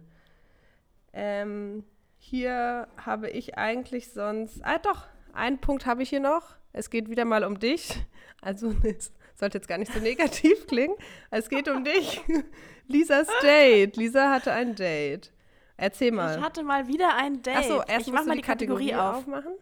Ähm, 1.13 1.83
hier 2.17 2.87
habe 2.97 3.29
ich 3.29 3.57
eigentlich 3.57 4.11
sonst, 4.11 4.59
ah 4.63 4.79
doch, 4.79 5.07
einen 5.33 5.59
Punkt 5.59 5.85
habe 5.85 6.03
ich 6.03 6.09
hier 6.09 6.19
noch. 6.19 6.55
Es 6.73 6.89
geht 6.89 7.09
wieder 7.09 7.25
mal 7.25 7.43
um 7.43 7.59
dich. 7.59 7.95
Also 8.41 8.73
es 8.83 9.11
sollte 9.35 9.57
jetzt 9.57 9.67
gar 9.67 9.77
nicht 9.77 9.93
so 9.93 9.99
negativ 9.99 10.67
klingen. 10.67 10.95
Es 11.31 11.49
geht 11.49 11.67
um 11.67 11.83
dich. 11.83 12.21
Lisas 12.87 13.27
Date. 13.41 13.97
Lisa 13.97 14.31
hatte 14.31 14.51
ein 14.51 14.75
Date. 14.75 15.31
Erzähl 15.77 16.11
mal. 16.11 16.37
Ich 16.37 16.43
hatte 16.43 16.63
mal 16.63 16.87
wieder 16.87 17.15
ein 17.15 17.41
Date. 17.41 17.57
Achso, 17.57 17.83
erst 17.87 18.07
ich 18.07 18.13
mach 18.13 18.25
mal 18.25 18.35
die 18.35 18.41
die 18.41 18.47
Kategorie, 18.47 18.95
auf. 18.95 19.17
aufmachen. 19.17 19.53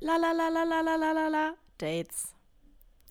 La 0.00 0.16
la 0.16 0.32
la 0.32 0.48
la 0.48 0.62
la 0.64 0.80
la 0.80 0.96
la 0.96 1.12
la 1.12 1.28
la 1.28 1.52
Dates. 1.78 2.34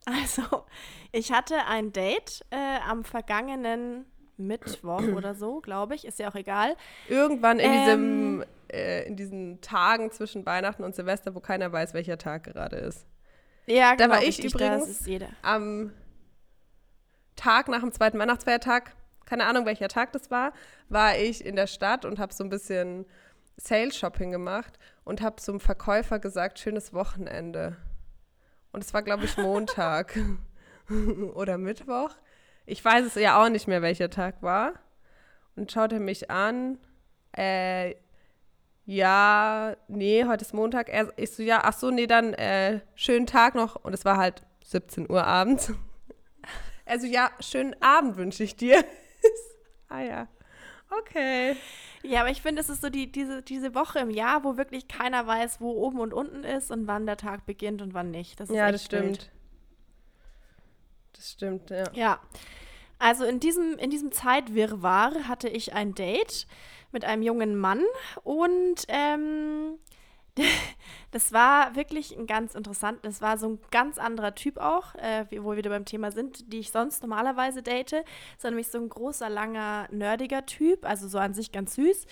Also, 0.06 0.64
ich 1.12 1.32
hatte 1.32 1.66
ein 1.66 1.92
Date 1.92 2.42
äh, 2.50 2.78
am 2.88 3.04
vergangenen 3.04 4.06
Mittwoch 4.38 5.02
oder 5.16 5.34
so, 5.34 5.60
glaube 5.60 5.94
ich, 5.96 6.06
ist 6.06 6.18
ja 6.18 6.30
auch 6.30 6.34
egal. 6.34 6.76
Irgendwann 7.08 7.58
in, 7.58 7.70
Ähm. 7.70 7.84
diesem, 7.84 8.44
äh, 8.72 9.02
in 9.06 9.16
diesen 9.16 9.60
Tagen 9.60 10.10
zwischen 10.10 10.46
Weihnachten 10.46 10.82
und 10.82 10.94
Silvester, 10.94 11.34
wo 11.34 11.40
keiner 11.40 11.70
weiß, 11.72 11.92
welcher 11.92 12.16
Tag 12.16 12.44
gerade 12.44 12.76
ist. 12.76 13.04
Ja, 13.66 13.96
Da 13.96 14.08
war 14.08 14.22
ich 14.22 14.28
richtig, 14.38 14.54
übrigens- 14.54 14.86
Das 14.86 14.88
ist 15.00 15.06
jeder. 15.06 15.28
Am 15.42 15.92
Tag 17.36 17.68
nach 17.68 17.80
dem 17.80 17.92
zweiten 17.92 18.18
Weihnachtsfeiertag, 18.18 18.94
keine 19.26 19.44
Ahnung 19.44 19.66
welcher 19.66 19.88
Tag 19.88 20.12
das 20.12 20.30
war, 20.30 20.54
war 20.88 21.18
ich 21.18 21.44
in 21.44 21.54
der 21.54 21.66
Stadt 21.66 22.06
und 22.06 22.18
habe 22.18 22.32
so 22.32 22.42
ein 22.44 22.48
bisschen 22.48 23.04
Sales-Shopping 23.58 24.30
gemacht 24.30 24.78
und 25.04 25.20
habe 25.20 25.36
zum 25.36 25.60
Verkäufer 25.60 26.18
gesagt, 26.18 26.58
schönes 26.58 26.94
Wochenende. 26.94 27.76
Und 28.72 28.84
es 28.84 28.94
war, 28.94 29.02
glaube 29.02 29.24
ich, 29.24 29.36
Montag 29.36 30.18
oder 31.34 31.58
Mittwoch. 31.58 32.10
Ich 32.66 32.84
weiß 32.84 33.04
es 33.06 33.14
ja 33.14 33.42
auch 33.42 33.48
nicht 33.48 33.66
mehr, 33.66 33.82
welcher 33.82 34.10
Tag 34.10 34.42
war. 34.42 34.74
Und 35.56 35.72
schaut 35.72 35.92
er 35.92 36.00
mich 36.00 36.30
an. 36.30 36.78
Äh, 37.36 37.94
ja, 38.84 39.76
nee, 39.88 40.24
heute 40.24 40.44
ist 40.44 40.54
Montag. 40.54 40.88
Er, 40.88 41.12
ich 41.16 41.32
so, 41.32 41.42
ja, 41.42 41.60
ach 41.64 41.74
so, 41.74 41.90
nee, 41.90 42.06
dann 42.06 42.34
äh, 42.34 42.80
schönen 42.94 43.26
Tag 43.26 43.54
noch. 43.54 43.76
Und 43.76 43.92
es 43.92 44.04
war 44.04 44.16
halt 44.16 44.42
17 44.64 45.10
Uhr 45.10 45.24
abends. 45.24 45.72
Also 46.90 47.06
ja, 47.06 47.30
schönen 47.40 47.76
Abend 47.82 48.16
wünsche 48.16 48.42
ich 48.42 48.56
dir. 48.56 48.82
ah 49.90 50.00
ja, 50.00 50.26
okay. 50.90 51.56
Ja, 52.02 52.20
aber 52.20 52.30
ich 52.30 52.42
finde, 52.42 52.60
es 52.60 52.68
ist 52.68 52.80
so 52.82 52.90
die, 52.90 53.10
diese, 53.10 53.42
diese 53.42 53.74
Woche 53.74 53.98
im 53.98 54.10
Jahr, 54.10 54.44
wo 54.44 54.56
wirklich 54.56 54.88
keiner 54.88 55.26
weiß, 55.26 55.60
wo 55.60 55.70
oben 55.72 56.00
und 56.00 56.14
unten 56.14 56.44
ist 56.44 56.70
und 56.70 56.86
wann 56.86 57.06
der 57.06 57.16
Tag 57.16 57.46
beginnt 57.46 57.82
und 57.82 57.94
wann 57.94 58.10
nicht. 58.10 58.38
Das 58.40 58.48
Ja, 58.48 58.70
das 58.70 58.84
stimmt. 58.84 59.04
Wild. 59.04 59.30
Das 61.14 61.32
stimmt, 61.32 61.70
ja. 61.70 61.84
Ja. 61.94 62.20
Also 62.98 63.24
in 63.24 63.40
diesem, 63.40 63.76
in 63.78 63.90
diesem 63.90 64.12
Zeitwirrwarr 64.12 65.28
hatte 65.28 65.48
ich 65.48 65.72
ein 65.72 65.94
Date 65.94 66.46
mit 66.92 67.04
einem 67.04 67.22
jungen 67.22 67.56
Mann 67.56 67.82
und 68.24 68.84
ähm, 68.88 69.78
das 71.10 71.32
war 71.32 71.74
wirklich 71.76 72.16
ein 72.16 72.26
ganz 72.26 72.54
interessant, 72.54 73.00
das 73.02 73.20
war 73.20 73.38
so 73.38 73.50
ein 73.50 73.58
ganz 73.70 73.98
anderer 73.98 74.34
Typ 74.34 74.58
auch, 74.58 74.94
äh, 74.96 75.26
wo 75.30 75.50
wir 75.50 75.58
wieder 75.58 75.70
beim 75.70 75.84
Thema 75.84 76.12
sind, 76.12 76.52
die 76.52 76.58
ich 76.58 76.70
sonst 76.70 77.02
normalerweise 77.02 77.62
date, 77.62 78.04
sondern 78.38 78.54
nämlich 78.54 78.68
so 78.68 78.78
ein 78.78 78.88
großer, 78.88 79.28
langer, 79.28 79.88
nerdiger 79.90 80.46
Typ, 80.46 80.84
also 80.84 81.08
so 81.08 81.18
an 81.18 81.34
sich 81.34 81.52
ganz 81.52 81.74
süß. 81.74 82.06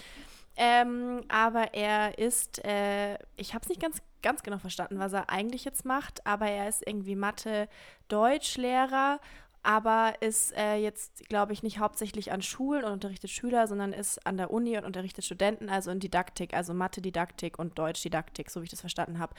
Ähm, 0.59 1.23
aber 1.29 1.75
er 1.75 2.19
ist, 2.19 2.65
äh, 2.65 3.19
ich 3.37 3.53
habe 3.53 3.63
es 3.63 3.69
nicht 3.69 3.81
ganz, 3.81 3.99
ganz 4.23 4.43
genau 4.43 4.57
verstanden, 4.59 4.99
was 4.99 5.13
er 5.13 5.29
eigentlich 5.29 5.67
jetzt 5.67 5.85
macht, 5.85 6.27
aber 6.27 6.47
er 6.47 6.67
ist 6.69 6.83
irgendwie 6.87 7.15
Mathe-Deutschlehrer, 7.15 9.21
aber 9.67 10.15
ist 10.21 10.57
äh, 10.57 10.77
jetzt, 10.77 11.29
glaube 11.29 11.53
ich, 11.53 11.65
nicht 11.65 11.81
hauptsächlich 11.81 12.31
an 12.31 12.41
Schulen 12.41 12.85
und 12.85 12.93
unterrichtet 12.93 13.31
Schüler, 13.31 13.67
sondern 13.67 13.93
ist 13.93 14.25
an 14.25 14.37
der 14.37 14.53
Uni 14.53 14.79
und 14.79 14.85
unterrichtet 14.85 15.25
Studenten, 15.25 15.69
also 15.69 15.91
in 15.91 15.99
Didaktik, 15.99 16.55
also 16.55 16.73
Mathe-Didaktik 16.73 17.59
und 17.59 17.77
Deutsch-Didaktik, 17.77 18.49
so 18.49 18.61
wie 18.61 18.65
ich 18.67 18.71
das 18.71 18.81
verstanden 18.81 19.19
habe. 19.19 19.35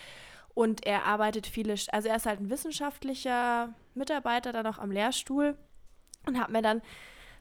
Und 0.53 0.85
er 0.85 1.05
arbeitet 1.05 1.47
viele, 1.47 1.75
also 1.93 2.09
er 2.09 2.17
ist 2.17 2.25
halt 2.25 2.41
ein 2.41 2.49
wissenschaftlicher 2.49 3.73
Mitarbeiter 3.95 4.51
dann 4.51 4.67
auch 4.67 4.79
am 4.79 4.91
Lehrstuhl 4.91 5.57
und 6.25 6.37
hat 6.37 6.49
mir 6.49 6.61
dann 6.61 6.81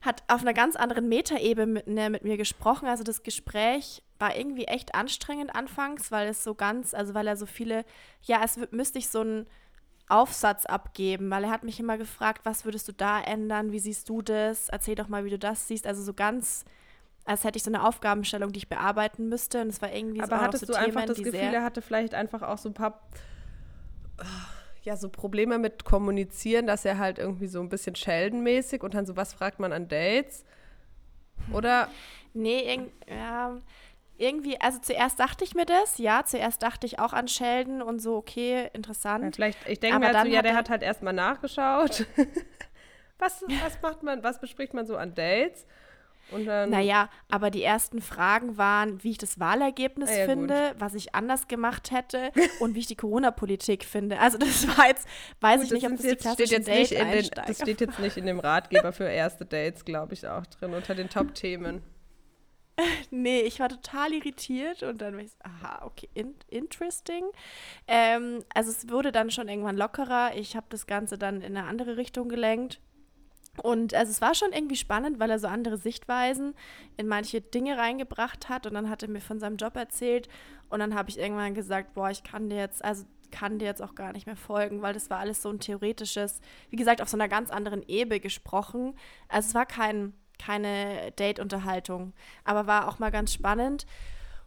hat 0.02 0.22
auf 0.28 0.42
einer 0.42 0.54
ganz 0.54 0.76
anderen 0.76 1.08
Metaebene 1.08 1.66
mit, 1.72 1.86
ne, 1.88 2.10
mir 2.22 2.36
gesprochen. 2.36 2.86
Also 2.86 3.02
das 3.02 3.24
Gespräch 3.24 4.02
war 4.20 4.36
irgendwie 4.36 4.66
echt 4.66 4.94
anstrengend 4.94 5.56
anfangs, 5.56 6.12
weil 6.12 6.28
es 6.28 6.44
so 6.44 6.54
ganz, 6.54 6.94
also 6.94 7.14
weil 7.14 7.26
er 7.26 7.36
so 7.36 7.46
viele, 7.46 7.84
ja, 8.22 8.42
es 8.44 8.60
müsste 8.70 8.98
ich 8.98 9.08
so 9.08 9.20
einen 9.20 9.46
Aufsatz 10.08 10.66
abgeben, 10.66 11.30
weil 11.30 11.44
er 11.44 11.50
hat 11.50 11.64
mich 11.64 11.80
immer 11.80 11.98
gefragt, 11.98 12.42
was 12.44 12.64
würdest 12.64 12.86
du 12.88 12.92
da 12.92 13.20
ändern, 13.20 13.72
wie 13.72 13.78
siehst 13.78 14.08
du 14.08 14.22
das, 14.22 14.68
erzähl 14.68 14.94
doch 14.94 15.08
mal, 15.08 15.24
wie 15.24 15.30
du 15.30 15.38
das 15.38 15.66
siehst. 15.66 15.86
Also 15.86 16.02
so 16.02 16.14
ganz, 16.14 16.64
als 17.24 17.44
hätte 17.44 17.56
ich 17.56 17.64
so 17.64 17.70
eine 17.70 17.84
Aufgabenstellung, 17.86 18.52
die 18.52 18.58
ich 18.58 18.68
bearbeiten 18.68 19.28
müsste. 19.28 19.62
Und 19.62 19.68
es 19.68 19.82
war 19.82 19.92
irgendwie 19.92 20.18
so, 20.18 20.24
Aber 20.24 20.36
auch 20.36 20.40
noch 20.40 20.46
hattest 20.48 20.66
so 20.66 20.72
du 20.72 20.78
einfach 20.78 21.00
Themen, 21.00 21.06
das 21.08 21.16
die 21.16 21.24
Gefühl, 21.24 21.40
er 21.40 21.64
hatte 21.64 21.82
vielleicht 21.82 22.14
einfach 22.14 22.42
auch 22.42 22.58
so 22.58 22.68
ein 22.68 22.74
paar 22.74 23.00
ja, 24.82 24.96
so 24.96 25.08
Probleme 25.08 25.58
mit 25.58 25.84
Kommunizieren, 25.84 26.68
dass 26.68 26.84
er 26.84 26.98
halt 26.98 27.18
irgendwie 27.18 27.48
so 27.48 27.60
ein 27.60 27.68
bisschen 27.68 27.96
Sheldon-mäßig 27.96 28.82
und 28.82 28.94
dann 28.94 29.04
so, 29.04 29.16
was 29.16 29.34
fragt 29.34 29.58
man 29.58 29.72
an 29.72 29.88
Dates? 29.88 30.44
Oder 31.52 31.88
Nee, 32.36 32.74
irg 32.74 32.90
ja, 33.08 33.56
irgendwie, 34.18 34.60
also 34.60 34.78
zuerst 34.80 35.18
dachte 35.20 35.44
ich 35.44 35.54
mir 35.54 35.66
das, 35.66 35.98
ja, 35.98 36.24
zuerst 36.24 36.62
dachte 36.62 36.86
ich 36.86 36.98
auch 36.98 37.12
an 37.12 37.28
Sheldon 37.28 37.82
und 37.82 38.00
so, 38.00 38.16
okay, 38.16 38.62
ja, 38.62 38.68
interessant. 38.72 39.34
vielleicht, 39.36 39.58
ich 39.68 39.80
denke 39.80 39.98
mir 39.98 40.06
halt 40.12 40.26
so, 40.26 40.32
ja, 40.32 40.42
der 40.42 40.52
er- 40.52 40.56
hat 40.56 40.70
halt 40.70 40.82
erstmal 40.82 41.12
nachgeschaut. 41.12 42.06
was, 43.18 43.42
was 43.62 43.80
macht 43.82 44.02
man, 44.02 44.22
was 44.22 44.40
bespricht 44.40 44.74
man 44.74 44.86
so 44.86 44.96
an 44.96 45.14
Dates? 45.14 45.66
Und 46.32 46.44
dann, 46.46 46.70
Naja, 46.70 47.08
aber 47.30 47.52
die 47.52 47.62
ersten 47.62 48.02
Fragen 48.02 48.58
waren, 48.58 49.02
wie 49.04 49.12
ich 49.12 49.18
das 49.18 49.38
Wahlergebnis 49.38 50.10
Ah 50.10 50.18
ja, 50.18 50.24
finde, 50.24 50.74
was 50.76 50.94
ich 50.94 51.14
anders 51.14 51.46
gemacht 51.46 51.92
hätte 51.92 52.32
und 52.58 52.74
wie 52.74 52.80
ich 52.80 52.86
die 52.86 52.96
Corona-Politik 52.96 53.84
finde. 53.84 54.18
Also 54.18 54.36
das 54.36 54.66
war 54.76 54.88
jetzt, 54.88 55.06
weiß 55.40 55.60
Gut, 55.60 55.66
ich 55.66 55.72
nicht, 55.74 55.86
ob 55.86 55.92
das 55.92 56.00
die 56.00 56.06
jetzt, 56.08 56.20
steht 56.22 56.36
klassischen 56.36 56.52
jetzt 56.64 56.68
nicht 56.68 56.92
in 56.92 57.10
den, 57.12 57.30
das 57.46 57.56
steht 57.58 57.80
jetzt 57.80 57.98
nicht 58.00 58.16
in 58.16 58.26
dem 58.26 58.40
Ratgeber 58.40 58.92
für 58.92 59.04
erste 59.04 59.44
Dates, 59.46 59.84
glaube 59.84 60.14
ich, 60.14 60.26
auch 60.26 60.44
drin, 60.46 60.74
unter 60.74 60.96
den 60.96 61.08
Top-Themen. 61.10 61.80
Nee, 63.10 63.40
ich 63.40 63.60
war 63.60 63.68
total 63.68 64.12
irritiert 64.12 64.82
und 64.82 65.00
dann 65.00 65.14
war 65.14 65.22
ich 65.22 65.30
so, 65.30 65.38
aha, 65.42 65.84
okay, 65.84 66.08
in 66.14 66.34
interesting. 66.48 67.24
Ähm, 67.86 68.44
also 68.54 68.70
es 68.70 68.90
wurde 68.90 69.12
dann 69.12 69.30
schon 69.30 69.48
irgendwann 69.48 69.76
lockerer. 69.76 70.36
Ich 70.36 70.56
habe 70.56 70.66
das 70.68 70.86
Ganze 70.86 71.18
dann 71.18 71.40
in 71.40 71.56
eine 71.56 71.66
andere 71.66 71.96
Richtung 71.96 72.28
gelenkt. 72.28 72.80
Und 73.62 73.94
also 73.94 74.10
es 74.10 74.20
war 74.20 74.34
schon 74.34 74.52
irgendwie 74.52 74.76
spannend, 74.76 75.18
weil 75.18 75.30
er 75.30 75.38
so 75.38 75.48
andere 75.48 75.78
Sichtweisen 75.78 76.54
in 76.98 77.08
manche 77.08 77.40
Dinge 77.40 77.78
reingebracht 77.78 78.48
hat. 78.50 78.66
Und 78.66 78.74
dann 78.74 78.90
hat 78.90 79.02
er 79.02 79.08
mir 79.08 79.20
von 79.20 79.40
seinem 79.40 79.56
Job 79.56 79.76
erzählt. 79.76 80.28
Und 80.68 80.80
dann 80.80 80.94
habe 80.94 81.08
ich 81.08 81.18
irgendwann 81.18 81.54
gesagt, 81.54 81.94
boah, 81.94 82.10
ich 82.10 82.22
kann 82.22 82.50
dir 82.50 82.58
jetzt, 82.58 82.84
also 82.84 83.06
kann 83.30 83.58
dir 83.58 83.64
jetzt 83.64 83.82
auch 83.82 83.94
gar 83.94 84.12
nicht 84.12 84.26
mehr 84.26 84.36
folgen, 84.36 84.82
weil 84.82 84.94
das 84.94 85.10
war 85.10 85.18
alles 85.18 85.42
so 85.42 85.50
ein 85.50 85.58
theoretisches, 85.58 86.40
wie 86.70 86.76
gesagt, 86.76 87.02
auf 87.02 87.08
so 87.08 87.16
einer 87.16 87.28
ganz 87.28 87.50
anderen 87.50 87.82
Ebene 87.86 88.20
gesprochen. 88.20 88.94
Also 89.28 89.48
es 89.48 89.54
war 89.54 89.66
kein, 89.66 90.14
keine 90.38 91.12
Date-Unterhaltung, 91.12 92.12
aber 92.44 92.66
war 92.66 92.88
auch 92.88 92.98
mal 92.98 93.10
ganz 93.10 93.32
spannend. 93.32 93.86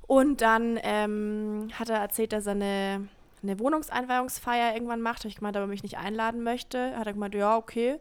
Und 0.02 0.41
dann 0.41 0.80
ähm, 0.82 1.69
hat 1.73 1.89
er 1.89 1.97
erzählt, 1.97 2.34
dass 2.34 2.47
er 2.47 2.54
eine, 2.54 3.08
eine 3.43 3.60
Wohnungseinweihungsfeier 3.60 4.73
irgendwann 4.73 5.02
macht. 5.02 5.19
Habe 5.19 5.28
ich 5.28 5.36
gemeint, 5.36 5.56
ob 5.56 5.62
er 5.62 5.67
mich 5.67 5.84
nicht 5.84 5.97
einladen 5.97 6.41
möchte. 6.41 6.97
Hat 6.97 7.06
er 7.06 7.13
gemeint, 7.13 7.36
ja, 7.36 7.56
okay. 7.56 7.99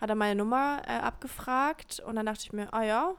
Hat 0.00 0.08
er 0.08 0.14
meine 0.14 0.36
Nummer 0.36 0.80
äh, 0.86 0.92
abgefragt 0.92 2.00
und 2.00 2.16
dann 2.16 2.24
dachte 2.24 2.44
ich 2.44 2.54
mir, 2.54 2.72
ah 2.72 2.82
ja, 2.82 3.14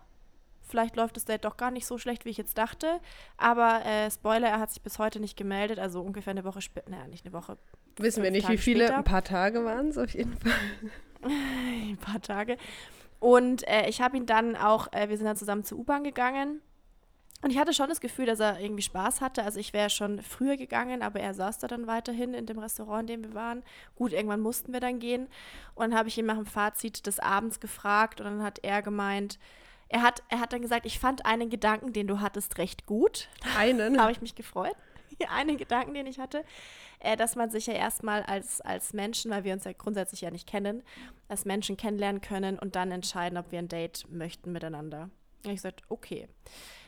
vielleicht 0.71 0.95
läuft 0.95 1.17
das 1.17 1.25
Date 1.25 1.45
doch 1.45 1.57
gar 1.57 1.69
nicht 1.69 1.85
so 1.85 1.99
schlecht, 1.99 2.25
wie 2.25 2.29
ich 2.29 2.37
jetzt 2.37 2.57
dachte. 2.57 2.99
Aber 3.37 3.85
äh, 3.85 4.09
Spoiler, 4.09 4.47
er 4.47 4.59
hat 4.59 4.71
sich 4.71 4.81
bis 4.81 4.97
heute 4.97 5.19
nicht 5.19 5.37
gemeldet, 5.37 5.77
also 5.77 6.01
ungefähr 6.01 6.31
eine 6.31 6.43
Woche 6.43 6.61
später, 6.61 6.89
naja, 6.89 7.07
nicht 7.07 7.25
eine 7.25 7.33
Woche. 7.33 7.57
Wissen 7.97 8.23
wir 8.23 8.31
nicht, 8.31 8.47
Tage 8.47 8.57
wie 8.57 8.57
viele, 8.57 8.85
später. 8.85 8.97
ein 8.97 9.03
paar 9.03 9.23
Tage 9.23 9.63
waren 9.63 9.89
es 9.89 9.97
auf 9.99 10.09
jeden 10.15 10.35
Fall. 10.35 10.51
ein 11.21 11.97
paar 11.97 12.21
Tage. 12.21 12.57
Und 13.21 13.67
äh, 13.67 13.87
ich 13.87 14.01
habe 14.01 14.17
ihn 14.17 14.25
dann 14.25 14.55
auch, 14.55 14.91
äh, 14.91 15.07
wir 15.07 15.15
sind 15.15 15.27
dann 15.27 15.37
zusammen 15.37 15.63
zur 15.63 15.77
U-Bahn 15.77 16.03
gegangen. 16.03 16.59
Und 17.43 17.51
ich 17.51 17.59
hatte 17.59 17.71
schon 17.71 17.87
das 17.87 18.01
Gefühl, 18.01 18.25
dass 18.25 18.39
er 18.39 18.59
irgendwie 18.59 18.81
Spaß 18.81 19.21
hatte. 19.21 19.43
Also 19.43 19.59
ich 19.59 19.73
wäre 19.73 19.91
schon 19.91 20.23
früher 20.23 20.57
gegangen, 20.57 21.03
aber 21.03 21.19
er 21.19 21.35
saß 21.35 21.59
da 21.59 21.67
dann 21.67 21.85
weiterhin 21.85 22.33
in 22.33 22.47
dem 22.47 22.57
Restaurant, 22.57 23.07
in 23.09 23.21
dem 23.21 23.29
wir 23.29 23.35
waren. 23.35 23.61
Gut, 23.95 24.11
irgendwann 24.11 24.41
mussten 24.41 24.73
wir 24.73 24.79
dann 24.79 24.97
gehen. 24.97 25.27
Und 25.75 25.91
dann 25.91 25.95
habe 25.99 26.09
ich 26.09 26.17
ihn 26.17 26.25
nach 26.25 26.35
dem 26.35 26.47
Fazit 26.47 27.05
des 27.05 27.19
Abends 27.19 27.59
gefragt 27.59 28.21
und 28.21 28.25
dann 28.25 28.43
hat 28.43 28.59
er 28.63 28.81
gemeint, 28.81 29.37
er 29.87 30.01
hat, 30.01 30.23
er 30.29 30.39
hat 30.39 30.51
dann 30.51 30.63
gesagt, 30.63 30.87
ich 30.87 30.99
fand 30.99 31.27
einen 31.27 31.51
Gedanken, 31.51 31.93
den 31.93 32.07
du 32.07 32.21
hattest, 32.21 32.57
recht 32.57 32.87
gut. 32.87 33.27
Einen? 33.55 33.93
Da 33.97 34.01
habe 34.01 34.11
ich 34.11 34.21
mich 34.21 34.33
gefreut. 34.33 34.75
Einen 35.35 35.57
Gedanken, 35.57 35.93
den 35.93 36.07
ich 36.07 36.19
hatte, 36.19 36.43
äh, 36.99 37.17
dass 37.17 37.35
man 37.35 37.49
sich 37.49 37.67
ja 37.67 37.73
erstmal 37.73 38.23
als, 38.23 38.61
als 38.61 38.93
Menschen, 38.93 39.31
weil 39.31 39.43
wir 39.43 39.53
uns 39.53 39.63
ja 39.63 39.73
grundsätzlich 39.73 40.21
ja 40.21 40.31
nicht 40.31 40.47
kennen, 40.47 40.83
als 41.27 41.45
Menschen 41.45 41.77
kennenlernen 41.77 42.21
können 42.21 42.59
und 42.59 42.75
dann 42.75 42.91
entscheiden, 42.91 43.37
ob 43.37 43.51
wir 43.51 43.59
ein 43.59 43.67
Date 43.67 44.05
möchten 44.09 44.51
miteinander. 44.51 45.09
Und 45.43 45.51
ich 45.51 45.57
gesagt, 45.57 45.83
okay. 45.89 46.27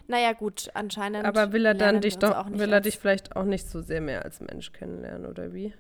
Naja, 0.08 0.34
gut, 0.34 0.70
anscheinend. 0.74 1.26
Aber 1.26 1.54
will 1.54 1.66
er 1.66 1.74
dann 1.74 2.02
dich 2.02 2.18
doch, 2.18 2.46
nicht 2.48 2.60
will 2.60 2.74
er 2.74 2.82
dich 2.82 3.00
vielleicht 3.00 3.36
auch 3.36 3.46
nicht 3.46 3.70
so 3.70 3.82
sehr 3.82 4.02
mehr 4.02 4.24
als 4.26 4.42
Mensch 4.42 4.74
kennenlernen, 4.74 5.26
oder 5.26 5.54
wie? 5.54 5.74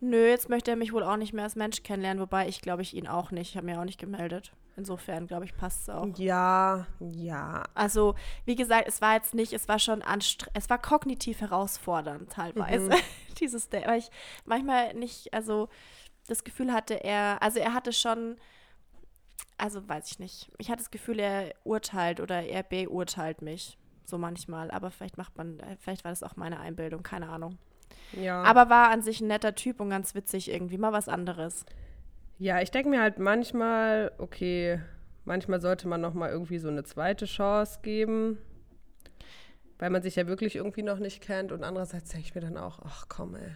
Nö, 0.00 0.28
jetzt 0.28 0.48
möchte 0.48 0.70
er 0.70 0.76
mich 0.76 0.92
wohl 0.92 1.02
auch 1.02 1.16
nicht 1.16 1.32
mehr 1.32 1.44
als 1.44 1.56
Mensch 1.56 1.82
kennenlernen, 1.82 2.20
wobei 2.22 2.48
ich 2.48 2.60
glaube 2.60 2.82
ich 2.82 2.94
ihn 2.94 3.06
auch 3.06 3.30
nicht. 3.30 3.50
Ich 3.50 3.56
habe 3.56 3.66
mir 3.66 3.80
auch 3.80 3.84
nicht 3.84 4.00
gemeldet. 4.00 4.52
Insofern, 4.76 5.26
glaube 5.26 5.44
ich, 5.44 5.56
passt 5.56 5.82
es 5.82 5.88
auch. 5.90 6.06
Ja, 6.16 6.86
ja. 7.00 7.64
Also, 7.74 8.14
wie 8.46 8.56
gesagt, 8.56 8.88
es 8.88 9.02
war 9.02 9.14
jetzt 9.14 9.34
nicht, 9.34 9.52
es 9.52 9.68
war 9.68 9.78
schon 9.78 10.00
anstrengend, 10.00 10.56
es 10.56 10.70
war 10.70 10.80
kognitiv 10.80 11.40
herausfordernd 11.40 12.32
teilweise, 12.32 12.90
dieses 13.40 13.68
Date, 13.68 13.86
weil 13.86 13.98
ich 13.98 14.10
manchmal 14.46 14.94
nicht, 14.94 15.34
also 15.34 15.68
das 16.28 16.44
Gefühl 16.44 16.72
hatte, 16.72 16.94
er, 16.94 17.42
also 17.42 17.58
er 17.58 17.74
hatte 17.74 17.92
schon, 17.92 18.36
also 19.58 19.86
weiß 19.86 20.12
ich 20.12 20.18
nicht, 20.18 20.50
ich 20.58 20.70
hatte 20.70 20.82
das 20.82 20.90
Gefühl, 20.90 21.18
er 21.18 21.52
urteilt 21.64 22.20
oder 22.20 22.42
er 22.42 22.62
beurteilt 22.62 23.42
mich, 23.42 23.76
so 24.04 24.16
manchmal, 24.16 24.70
aber 24.70 24.90
vielleicht 24.90 25.18
macht 25.18 25.36
man, 25.36 25.60
äh, 25.60 25.76
vielleicht 25.78 26.04
war 26.04 26.12
das 26.12 26.22
auch 26.22 26.36
meine 26.36 26.58
Einbildung, 26.58 27.02
keine 27.02 27.28
Ahnung. 27.28 27.58
Ja. 28.12 28.42
Aber 28.42 28.68
war 28.70 28.90
an 28.90 29.02
sich 29.02 29.20
ein 29.20 29.28
netter 29.28 29.54
Typ 29.54 29.80
und 29.80 29.90
ganz 29.90 30.14
witzig 30.14 30.50
irgendwie, 30.50 30.78
mal 30.78 30.92
was 30.92 31.08
anderes. 31.08 31.64
Ja, 32.38 32.60
ich 32.60 32.70
denke 32.70 32.88
mir 32.88 33.00
halt 33.02 33.18
manchmal, 33.18 34.12
okay, 34.18 34.80
manchmal 35.24 35.60
sollte 35.60 35.86
man 35.88 36.00
noch 36.00 36.14
mal 36.14 36.30
irgendwie 36.30 36.58
so 36.58 36.68
eine 36.68 36.82
zweite 36.84 37.26
Chance 37.26 37.80
geben, 37.82 38.38
weil 39.78 39.90
man 39.90 40.02
sich 40.02 40.16
ja 40.16 40.26
wirklich 40.26 40.56
irgendwie 40.56 40.82
noch 40.82 40.98
nicht 40.98 41.22
kennt. 41.22 41.52
Und 41.52 41.64
andererseits 41.64 42.10
denke 42.10 42.26
ich 42.26 42.34
mir 42.34 42.40
dann 42.40 42.56
auch, 42.56 42.80
ach 42.84 43.06
komm, 43.08 43.34
ey, 43.36 43.52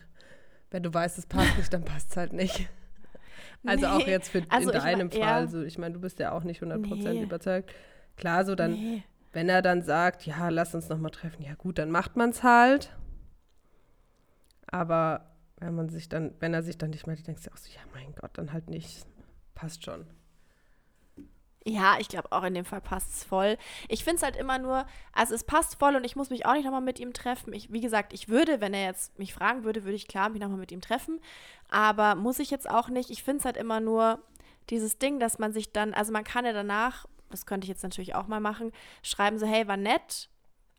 wenn 0.70 0.82
du 0.82 0.92
weißt, 0.92 1.18
es 1.18 1.26
passt 1.26 1.56
nicht, 1.56 1.72
dann 1.72 1.84
passt 1.84 2.10
es 2.12 2.16
halt 2.16 2.32
nicht. 2.32 2.68
Also 3.66 3.86
auch 3.86 3.98
Nee, 3.98 4.10
jetzt 4.10 4.28
für 4.28 4.42
also 4.50 4.70
in 4.70 4.78
deinem 4.78 5.10
Fall. 5.10 5.20
ja. 5.20 5.34
Also 5.36 5.62
ich 5.62 5.78
meine, 5.78 5.94
du 5.94 6.00
bist 6.00 6.18
ja 6.18 6.32
auch 6.32 6.44
nicht 6.44 6.62
100% 6.62 7.12
Nee. 7.14 7.22
überzeugt. 7.22 7.72
Klar, 8.18 8.44
so 8.44 8.54
dann, 8.54 8.72
Nee. 8.72 9.02
wenn 9.32 9.48
er 9.48 9.62
dann 9.62 9.80
sagt, 9.80 10.26
ja, 10.26 10.50
lass 10.50 10.74
uns 10.74 10.90
noch 10.90 10.98
mal 10.98 11.08
treffen, 11.08 11.42
ja 11.42 11.54
gut, 11.54 11.78
dann 11.78 11.90
macht 11.90 12.14
man 12.16 12.28
es 12.30 12.42
halt. 12.42 12.94
Aber 14.70 15.30
wenn 15.58 15.74
man 15.74 15.88
sich 15.88 16.08
dann, 16.08 16.34
wenn 16.40 16.54
er 16.54 16.62
sich 16.62 16.78
dann 16.78 16.90
nicht 16.90 17.06
meldet, 17.06 17.26
denkst 17.26 17.44
du 17.44 17.52
auch 17.52 17.56
so, 17.56 17.70
ja 17.72 17.80
mein 17.92 18.14
Gott, 18.14 18.32
dann 18.34 18.52
halt 18.52 18.70
nicht. 18.70 19.06
Passt 19.54 19.84
schon. 19.84 20.06
Ja, 21.66 21.96
ich 21.98 22.08
glaube 22.08 22.30
auch 22.30 22.42
in 22.42 22.52
dem 22.52 22.66
Fall 22.66 22.82
passt 22.82 23.10
es 23.14 23.24
voll. 23.24 23.56
Ich 23.88 24.04
finde 24.04 24.16
es 24.16 24.22
halt 24.22 24.36
immer 24.36 24.58
nur, 24.58 24.84
also 25.14 25.34
es 25.34 25.44
passt 25.44 25.76
voll 25.78 25.96
und 25.96 26.04
ich 26.04 26.14
muss 26.14 26.28
mich 26.28 26.44
auch 26.44 26.52
nicht 26.52 26.64
nochmal 26.64 26.82
mit 26.82 27.00
ihm 27.00 27.14
treffen. 27.14 27.54
Ich, 27.54 27.72
wie 27.72 27.80
gesagt, 27.80 28.12
ich 28.12 28.28
würde, 28.28 28.60
wenn 28.60 28.74
er 28.74 28.84
jetzt 28.84 29.18
mich 29.18 29.32
fragen 29.32 29.64
würde, 29.64 29.84
würde 29.84 29.96
ich 29.96 30.06
klar 30.06 30.28
mich 30.28 30.42
nochmal 30.42 30.58
mit 30.58 30.72
ihm 30.72 30.82
treffen. 30.82 31.20
Aber 31.70 32.16
muss 32.16 32.38
ich 32.38 32.50
jetzt 32.50 32.68
auch 32.68 32.90
nicht. 32.90 33.08
Ich 33.08 33.22
finde 33.22 33.38
es 33.38 33.44
halt 33.46 33.56
immer 33.56 33.80
nur 33.80 34.20
dieses 34.68 34.98
Ding, 34.98 35.18
dass 35.18 35.38
man 35.38 35.54
sich 35.54 35.72
dann, 35.72 35.94
also 35.94 36.12
man 36.12 36.24
kann 36.24 36.44
ja 36.44 36.52
danach, 36.52 37.06
das 37.30 37.46
könnte 37.46 37.64
ich 37.64 37.70
jetzt 37.70 37.82
natürlich 37.82 38.14
auch 38.14 38.26
mal 38.26 38.40
machen, 38.40 38.70
schreiben 39.02 39.38
so, 39.38 39.46
hey, 39.46 39.66
war 39.66 39.78
nett, 39.78 40.28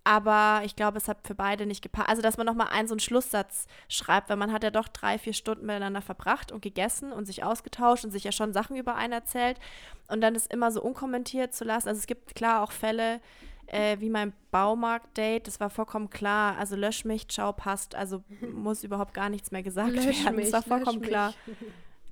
aber 0.06 0.62
ich 0.64 0.76
glaube, 0.76 1.00
es 1.00 1.08
hat 1.08 1.18
für 1.26 1.34
beide 1.34 1.66
nicht 1.66 1.82
gepasst. 1.82 2.08
Also, 2.08 2.22
dass 2.22 2.38
man 2.38 2.46
nochmal 2.46 2.68
einen 2.70 2.88
so 2.88 2.94
einen 2.94 3.00
Schlusssatz 3.00 3.66
schreibt, 3.90 4.30
weil 4.30 4.38
man 4.38 4.54
hat 4.54 4.64
ja 4.64 4.70
doch 4.70 4.88
drei, 4.88 5.18
vier 5.18 5.34
Stunden 5.34 5.66
miteinander 5.66 6.02
verbracht 6.02 6.52
und 6.52 6.62
gegessen 6.62 7.12
und 7.12 7.26
sich 7.26 7.44
ausgetauscht 7.44 8.06
und 8.06 8.12
sich 8.12 8.24
ja 8.24 8.32
schon 8.32 8.54
Sachen 8.54 8.78
über 8.78 8.96
einen 8.96 9.14
erzählt. 9.14 9.60
Und 10.08 10.22
dann 10.22 10.36
ist 10.36 10.54
immer 10.54 10.72
so 10.72 10.84
unkommentiert 10.84 11.56
zu 11.56 11.64
lassen. 11.64 11.90
Also 11.90 11.98
es 11.98 12.06
gibt 12.06 12.36
klar 12.36 12.62
auch 12.62 12.72
Fälle, 12.72 13.20
äh, 13.66 14.00
wie 14.00 14.12
mein 14.12 14.32
Baumarkt-Date, 14.52 15.48
das 15.48 15.60
war 15.60 15.72
vollkommen 15.72 16.12
klar. 16.12 16.56
Also 16.60 16.76
lösch 16.76 17.04
mich, 17.04 17.28
ciao, 17.28 17.52
passt. 17.52 17.96
Also 17.96 18.24
muss 18.54 18.84
überhaupt 18.84 19.16
gar 19.16 19.30
nichts 19.30 19.50
mehr 19.50 19.64
gesagt 19.64 19.96
werden. 19.96 20.38
das 20.38 20.54
war 20.54 20.62
vollkommen 20.62 21.00
lösch 21.00 21.10
klar. 21.10 21.34
mich. 21.48 21.58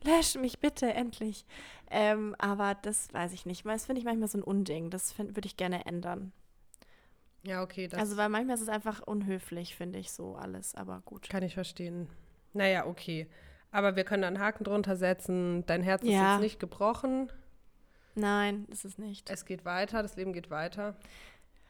Lösch 0.06 0.36
mich 0.36 0.60
bitte, 0.60 0.94
endlich. 0.94 1.46
Ähm, 1.90 2.36
aber 2.38 2.76
das 2.76 3.14
weiß 3.14 3.32
ich 3.32 3.46
nicht. 3.46 3.66
Das 3.66 3.86
finde 3.86 4.00
ich 4.00 4.06
manchmal 4.06 4.28
so 4.28 4.38
ein 4.38 4.44
Unding. 4.44 4.90
Das 4.90 5.18
würde 5.18 5.46
ich 5.46 5.56
gerne 5.56 5.86
ändern. 5.86 6.34
Ja, 7.46 7.62
okay, 7.62 7.90
Also, 7.94 8.16
weil 8.18 8.30
manchmal 8.30 8.56
ist 8.56 8.62
es 8.62 8.70
einfach 8.70 9.02
unhöflich, 9.06 9.76
finde 9.76 10.00
ich 10.00 10.12
so 10.12 10.36
alles, 10.36 10.76
aber 10.76 11.02
gut. 11.06 11.30
kann 11.30 11.44
ich 11.44 11.54
verstehen. 11.54 12.08
Naja, 12.54 12.86
okay. 12.86 13.28
Aber 13.72 13.96
wir 13.96 14.04
können 14.06 14.24
einen 14.24 14.40
Haken 14.40 14.64
drunter 14.64 14.96
setzen. 14.96 15.66
Dein 15.66 15.82
Herz 15.84 16.04
ist 16.04 16.10
Ja. 16.12 16.34
jetzt 16.34 16.42
nicht 16.42 16.60
gebrochen. 16.60 17.32
Nein, 18.16 18.66
ist 18.70 18.86
es 18.86 18.98
nicht. 18.98 19.30
Es 19.30 19.46
geht 19.46 19.66
weiter, 19.66 20.04
das 20.04 20.16
Leben 20.16 20.32
geht 20.32 20.50
weiter. 20.52 20.96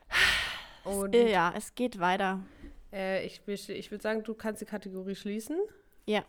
Und 0.84 1.16
Äh, 1.16 1.32
ja, 1.32 1.54
es 1.56 1.74
geht 1.76 2.00
weiter. 2.00 2.42
äh, 2.92 3.26
ich, 3.26 3.42
ich 3.48 3.90
würde 3.92 4.02
sagen, 4.02 4.24
du 4.24 4.34
kannst 4.34 4.62
die 4.62 4.66
Kategorie 4.66 5.16
schließen. 5.16 5.58
Ja. 6.06 6.24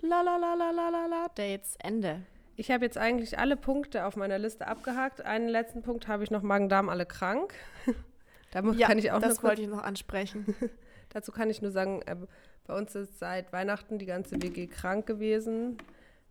La 0.00 0.22
la 0.22 0.36
la 0.38 0.54
la 0.54 0.70
la 0.70 0.88
la 0.88 1.06
la, 1.06 1.28
Dates, 1.28 1.76
Ende. 1.78 2.22
Ich 2.56 2.70
habe 2.70 2.84
jetzt 2.84 2.98
eigentlich 2.98 3.38
alle 3.38 3.56
Punkte 3.56 4.06
auf 4.06 4.16
meiner 4.16 4.38
Liste 4.38 4.66
abgehakt. 4.66 5.20
Einen 5.20 5.48
letzten 5.48 5.82
Punkt 5.82 6.08
habe 6.08 6.24
ich 6.24 6.30
noch 6.30 6.42
Magen-Darm 6.42 6.88
alle 6.88 7.06
krank. 7.06 7.54
da 8.52 8.60
Ja, 8.72 8.86
kann 8.86 8.98
ich 8.98 9.10
auch 9.10 9.18
das 9.20 9.42
wollte 9.42 9.62
ich 9.62 9.68
noch 9.68 9.82
ansprechen. 9.82 10.54
Dazu 11.08 11.32
kann 11.32 11.50
ich 11.50 11.60
nur 11.60 11.72
sagen, 11.72 12.02
äh, 12.02 12.16
bei 12.64 12.74
uns 12.76 12.94
ist 12.94 13.18
seit 13.18 13.52
Weihnachten 13.52 13.98
die 13.98 14.06
ganze 14.06 14.40
WG 14.40 14.68
krank 14.68 15.04
gewesen. 15.06 15.78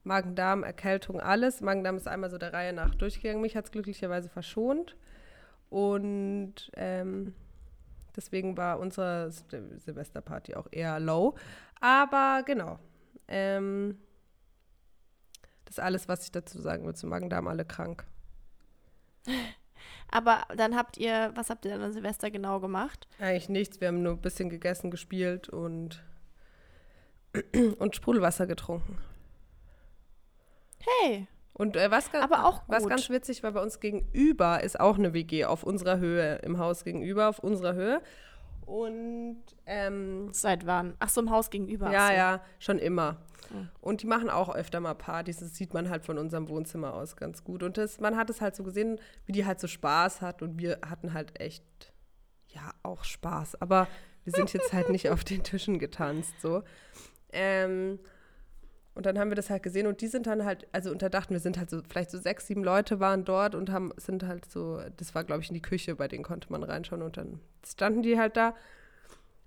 Magen-Darm, 0.03 0.63
Erkältung, 0.63 1.19
alles. 1.19 1.61
Magen-Darm 1.61 1.97
ist 1.97 2.07
einmal 2.07 2.29
so 2.31 2.37
der 2.37 2.53
Reihe 2.53 2.73
nach 2.73 2.95
durchgegangen. 2.95 3.41
Mich 3.41 3.55
hat 3.55 3.65
es 3.65 3.71
glücklicherweise 3.71 4.29
verschont. 4.29 4.95
Und 5.69 6.71
ähm, 6.75 7.35
deswegen 8.15 8.57
war 8.57 8.79
unsere 8.79 9.27
Sil- 9.29 9.77
Silvesterparty 9.77 10.55
auch 10.55 10.67
eher 10.71 10.99
low. 10.99 11.35
Aber 11.79 12.41
genau. 12.45 12.79
Ähm, 13.27 13.99
das 15.65 15.75
ist 15.77 15.83
alles, 15.83 16.07
was 16.07 16.23
ich 16.23 16.31
dazu 16.31 16.59
sagen 16.59 16.85
will. 16.85 16.95
Zu 16.95 17.07
Magen-Darm 17.07 17.47
alle 17.47 17.65
krank. 17.65 18.05
Aber 20.11 20.43
dann 20.55 20.75
habt 20.75 20.97
ihr, 20.97 21.31
was 21.35 21.49
habt 21.49 21.63
ihr 21.65 21.71
dann 21.71 21.81
an 21.81 21.93
Silvester 21.93 22.29
genau 22.29 22.59
gemacht? 22.59 23.07
Eigentlich 23.19 23.47
nichts. 23.49 23.79
Wir 23.79 23.87
haben 23.87 24.03
nur 24.03 24.13
ein 24.13 24.21
bisschen 24.21 24.49
gegessen, 24.49 24.91
gespielt 24.91 25.47
und, 25.49 26.03
und 27.79 27.95
Sprudelwasser 27.95 28.45
getrunken. 28.45 28.97
Hey, 30.79 31.27
Und 31.53 31.75
äh, 31.77 31.91
was, 31.91 32.11
ga- 32.11 32.21
aber 32.21 32.45
auch 32.45 32.63
was 32.67 32.87
ganz 32.87 33.09
witzig 33.09 33.43
war, 33.43 33.51
bei 33.51 33.61
uns 33.61 33.79
gegenüber 33.79 34.63
ist 34.63 34.79
auch 34.79 34.97
eine 34.97 35.13
WG 35.13 35.45
auf 35.45 35.63
unserer 35.63 35.97
Höhe, 35.99 36.37
im 36.43 36.57
Haus 36.57 36.83
gegenüber, 36.83 37.29
auf 37.29 37.39
unserer 37.39 37.73
Höhe. 37.73 38.01
Und 38.71 39.43
ähm, 39.65 40.29
Seit 40.31 40.65
wann? 40.65 40.95
Ach 40.99 41.09
so, 41.09 41.19
im 41.19 41.29
Haus 41.29 41.49
gegenüber. 41.49 41.91
ja, 41.91 42.07
so. 42.07 42.13
ja, 42.13 42.41
schon 42.57 42.79
immer. 42.79 43.17
Mhm. 43.49 43.67
Und 43.81 44.01
die 44.01 44.07
machen 44.07 44.29
auch 44.29 44.47
öfter 44.47 44.79
mal 44.79 44.93
Partys. 44.93 45.39
Das 45.39 45.53
sieht 45.57 45.73
man 45.73 45.89
halt 45.89 46.05
von 46.05 46.17
unserem 46.17 46.47
Wohnzimmer 46.47 46.93
aus 46.93 47.17
ganz 47.17 47.43
gut. 47.43 47.63
Und 47.63 47.75
das, 47.77 47.99
man 47.99 48.15
hat 48.15 48.29
es 48.29 48.39
halt 48.39 48.55
so 48.55 48.63
gesehen, 48.63 48.97
wie 49.25 49.33
die 49.33 49.45
halt 49.45 49.59
so 49.59 49.67
Spaß 49.67 50.21
hat. 50.21 50.41
Und 50.41 50.57
wir 50.57 50.79
hatten 50.87 51.13
halt 51.13 51.37
echt, 51.41 51.65
ja, 52.47 52.71
auch 52.81 53.03
Spaß. 53.03 53.61
Aber 53.61 53.89
wir 54.23 54.31
sind 54.31 54.53
jetzt 54.53 54.71
halt 54.71 54.89
nicht 54.89 55.09
auf 55.09 55.25
den 55.25 55.43
Tischen 55.43 55.77
getanzt, 55.77 56.39
so. 56.39 56.63
Ähm, 57.33 57.99
und 58.93 59.05
dann 59.05 59.17
haben 59.17 59.29
wir 59.29 59.35
das 59.35 59.49
halt 59.49 59.63
gesehen 59.63 59.87
und 59.87 60.01
die 60.01 60.07
sind 60.07 60.27
dann 60.27 60.43
halt, 60.43 60.67
also 60.73 60.91
und 60.91 61.01
da 61.01 61.09
dachten 61.09 61.33
wir, 61.33 61.39
sind 61.39 61.57
halt 61.57 61.69
so, 61.69 61.81
vielleicht 61.87 62.11
so 62.11 62.17
sechs, 62.17 62.47
sieben 62.47 62.63
Leute 62.63 62.99
waren 62.99 63.23
dort 63.23 63.55
und 63.55 63.71
haben, 63.71 63.93
sind 63.97 64.23
halt 64.23 64.45
so, 64.45 64.81
das 64.97 65.15
war 65.15 65.23
glaube 65.23 65.41
ich 65.41 65.49
in 65.49 65.53
die 65.53 65.61
Küche, 65.61 65.95
bei 65.95 66.07
denen 66.07 66.23
konnte 66.23 66.51
man 66.51 66.63
reinschauen 66.63 67.01
und 67.01 67.17
dann 67.17 67.39
standen 67.65 68.01
die 68.01 68.19
halt 68.19 68.35
da. 68.37 68.55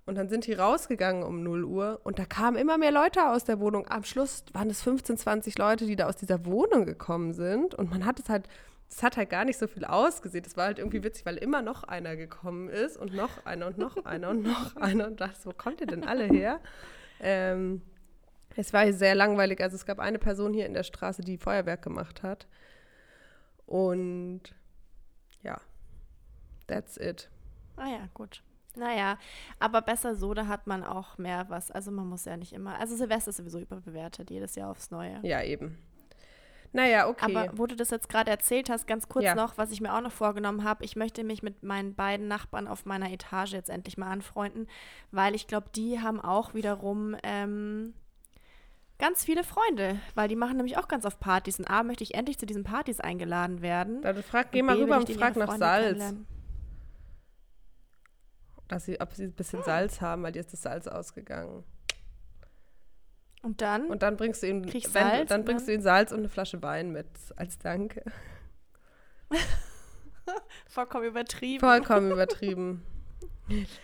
Und 0.06 0.16
dann 0.16 0.28
sind 0.28 0.46
die 0.46 0.52
rausgegangen 0.52 1.22
um 1.22 1.42
0 1.42 1.64
Uhr 1.64 2.00
und 2.04 2.18
da 2.18 2.26
kamen 2.26 2.58
immer 2.58 2.76
mehr 2.76 2.90
Leute 2.92 3.30
aus 3.30 3.44
der 3.44 3.58
Wohnung. 3.58 3.86
Am 3.88 4.04
Schluss 4.04 4.44
waren 4.52 4.68
es 4.68 4.82
15, 4.82 5.16
20 5.16 5.56
Leute, 5.56 5.86
die 5.86 5.96
da 5.96 6.06
aus 6.06 6.16
dieser 6.16 6.44
Wohnung 6.44 6.84
gekommen 6.84 7.32
sind. 7.32 7.74
Und 7.74 7.90
man 7.90 8.04
hat 8.04 8.20
es 8.20 8.28
halt, 8.28 8.46
es 8.90 9.02
hat 9.02 9.16
halt 9.16 9.30
gar 9.30 9.46
nicht 9.46 9.58
so 9.58 9.66
viel 9.66 9.86
ausgesehen. 9.86 10.44
Das 10.44 10.58
war 10.58 10.66
halt 10.66 10.78
irgendwie 10.78 11.02
witzig, 11.02 11.24
weil 11.24 11.38
immer 11.38 11.62
noch 11.62 11.84
einer 11.84 12.16
gekommen 12.16 12.68
ist 12.68 12.98
und 12.98 13.14
noch 13.14 13.46
einer 13.46 13.66
und 13.68 13.78
noch 13.78 14.04
einer 14.04 14.28
und 14.28 14.42
noch 14.42 14.76
einer. 14.76 15.06
Und 15.06 15.22
dachte, 15.22 15.38
wo 15.44 15.52
kommt 15.52 15.80
ihr 15.80 15.86
denn 15.86 16.04
alle 16.04 16.24
her? 16.24 16.60
Ähm, 17.18 17.80
es 18.56 18.72
war 18.72 18.92
sehr 18.92 19.14
langweilig. 19.14 19.60
Also 19.60 19.76
es 19.76 19.86
gab 19.86 19.98
eine 19.98 20.18
Person 20.18 20.52
hier 20.52 20.66
in 20.66 20.74
der 20.74 20.82
Straße, 20.82 21.22
die 21.22 21.38
Feuerwerk 21.38 21.82
gemacht 21.82 22.22
hat. 22.22 22.46
Und 23.66 24.42
ja, 25.42 25.60
That's 26.66 26.96
it. 26.96 27.28
Ah 27.76 27.88
ja, 27.88 28.08
gut. 28.14 28.42
Naja, 28.76 29.18
aber 29.60 29.82
besser 29.82 30.16
so, 30.16 30.34
da 30.34 30.46
hat 30.48 30.66
man 30.66 30.82
auch 30.82 31.16
mehr 31.18 31.46
was. 31.48 31.70
Also 31.70 31.90
man 31.90 32.08
muss 32.08 32.24
ja 32.24 32.36
nicht 32.36 32.52
immer. 32.52 32.78
Also 32.78 32.96
Silvester 32.96 33.30
ist 33.30 33.36
sowieso 33.36 33.60
überbewertet, 33.60 34.30
jedes 34.30 34.56
Jahr 34.56 34.70
aufs 34.70 34.90
Neue. 34.90 35.20
Ja, 35.22 35.42
eben. 35.42 35.78
Naja, 36.72 37.06
okay. 37.08 37.36
Aber 37.36 37.56
wo 37.56 37.66
du 37.66 37.76
das 37.76 37.90
jetzt 37.90 38.08
gerade 38.08 38.32
erzählt 38.32 38.68
hast, 38.68 38.88
ganz 38.88 39.08
kurz 39.08 39.26
Ja. 39.26 39.36
noch, 39.36 39.58
was 39.58 39.70
ich 39.70 39.80
mir 39.80 39.94
auch 39.94 40.00
noch 40.00 40.10
vorgenommen 40.10 40.64
habe, 40.64 40.84
ich 40.84 40.96
möchte 40.96 41.22
mich 41.22 41.40
mit 41.44 41.62
meinen 41.62 41.94
beiden 41.94 42.26
Nachbarn 42.26 42.66
auf 42.66 42.84
meiner 42.84 43.12
Etage 43.12 43.52
jetzt 43.52 43.70
endlich 43.70 43.96
mal 43.96 44.10
anfreunden, 44.10 44.66
weil 45.12 45.36
ich 45.36 45.46
glaube, 45.46 45.68
die 45.76 46.00
haben 46.00 46.20
auch 46.20 46.52
wiederum 46.54 47.14
ähm, 47.22 47.94
ganz 48.98 49.24
viele 49.24 49.44
Freunde, 49.44 49.98
weil 50.14 50.28
die 50.28 50.36
machen 50.36 50.56
nämlich 50.56 50.78
auch 50.78 50.88
ganz 50.88 51.04
oft 51.04 51.20
Partys. 51.20 51.58
Und 51.58 51.68
A, 51.68 51.82
möchte 51.82 52.04
ich 52.04 52.14
endlich 52.14 52.38
zu 52.38 52.46
diesen 52.46 52.64
Partys 52.64 53.00
eingeladen 53.00 53.62
werden. 53.62 54.02
Dann 54.02 54.22
frag, 54.22 54.52
geh 54.52 54.62
mal 54.62 54.76
B, 54.76 54.82
rüber 54.82 54.96
und 54.98 55.10
frag 55.10 55.36
nach 55.36 55.56
Salz. 55.56 56.14
Dass 58.68 58.86
sie, 58.86 59.00
ob 59.00 59.12
sie 59.12 59.24
ein 59.24 59.32
bisschen 59.32 59.60
Ah. 59.60 59.64
Salz 59.64 60.00
haben, 60.00 60.22
weil 60.22 60.32
dir 60.32 60.40
ist 60.40 60.52
das 60.52 60.62
Salz 60.62 60.86
ausgegangen. 60.86 61.64
Und 63.42 63.60
dann? 63.60 63.86
Und 63.86 64.02
dann 64.02 64.16
bringst 64.16 64.42
du 64.42 64.46
ich 64.46 64.94
wenn, 64.94 65.02
Salz 65.02 65.28
dann 65.28 65.44
bringst 65.44 65.68
du 65.68 65.72
ihnen 65.74 65.82
Salz 65.82 66.12
und 66.12 66.20
eine 66.20 66.30
Flasche 66.30 66.62
Wein 66.62 66.92
mit 66.92 67.06
als 67.36 67.58
Danke. 67.58 68.02
vollkommen 70.66 71.04
übertrieben. 71.04 71.60
Vollkommen 71.60 72.10
übertrieben. 72.12 72.82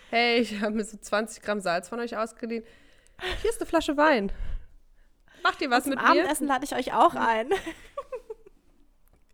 Hey, 0.08 0.38
ich 0.40 0.62
habe 0.62 0.74
mir 0.74 0.84
so 0.84 0.96
20 0.96 1.42
Gramm 1.42 1.60
Salz 1.60 1.90
von 1.90 2.00
euch 2.00 2.16
ausgeliehen. 2.16 2.64
Hier 3.42 3.50
ist 3.50 3.60
eine 3.60 3.66
Flasche 3.66 3.98
Wein. 3.98 4.32
Macht 5.42 5.60
ihr 5.60 5.70
was 5.70 5.86
mit 5.86 5.98
mir? 5.98 6.08
Abendessen 6.08 6.46
lade 6.46 6.64
ich 6.64 6.74
euch 6.74 6.92
auch 6.92 7.14
ein. 7.14 7.50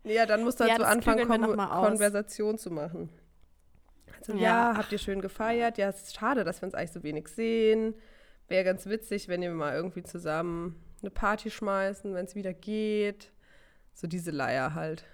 Ja, 0.05 0.25
dann 0.25 0.45
musst 0.45 0.61
du 0.61 0.65
halt 0.65 0.73
Ja, 0.73 0.79
so 0.79 0.85
anfangen, 0.85 1.27
Kon. 1.27 1.57
Konversation 1.57 2.59
zu 2.59 2.71
machen. 2.71 3.11
Also, 4.19 4.35
ja. 4.35 4.71
Ja. 4.71 4.77
habt 4.77 4.93
ihr 4.93 4.99
schön 4.99 5.21
gefeiert? 5.21 5.79
Ja, 5.79 5.89
es 5.89 6.03
ist 6.05 6.17
schade, 6.17 6.45
dass 6.45 6.63
wir 6.63 6.67
uns 6.67 6.75
eigentlich 6.75 6.93
so 6.93 7.03
wenig 7.03 7.29
sehen. 7.29 7.95
Wäre 8.49 8.65
ganz 8.65 8.87
witzig, 8.87 9.27
wenn 9.29 9.43
ihr 9.43 9.51
mal 9.51 9.75
irgendwie 9.75 10.05
zusammen 10.05 10.81
eine 11.03 11.11
Party 11.11 11.51
schmeißen, 11.51 12.15
wenn 12.15 12.25
es 12.25 12.35
wieder 12.37 12.55
geht. 12.55 13.33
So 13.93 14.07
diese 14.07 14.31
Leier 14.31 14.75
halt. 14.75 15.05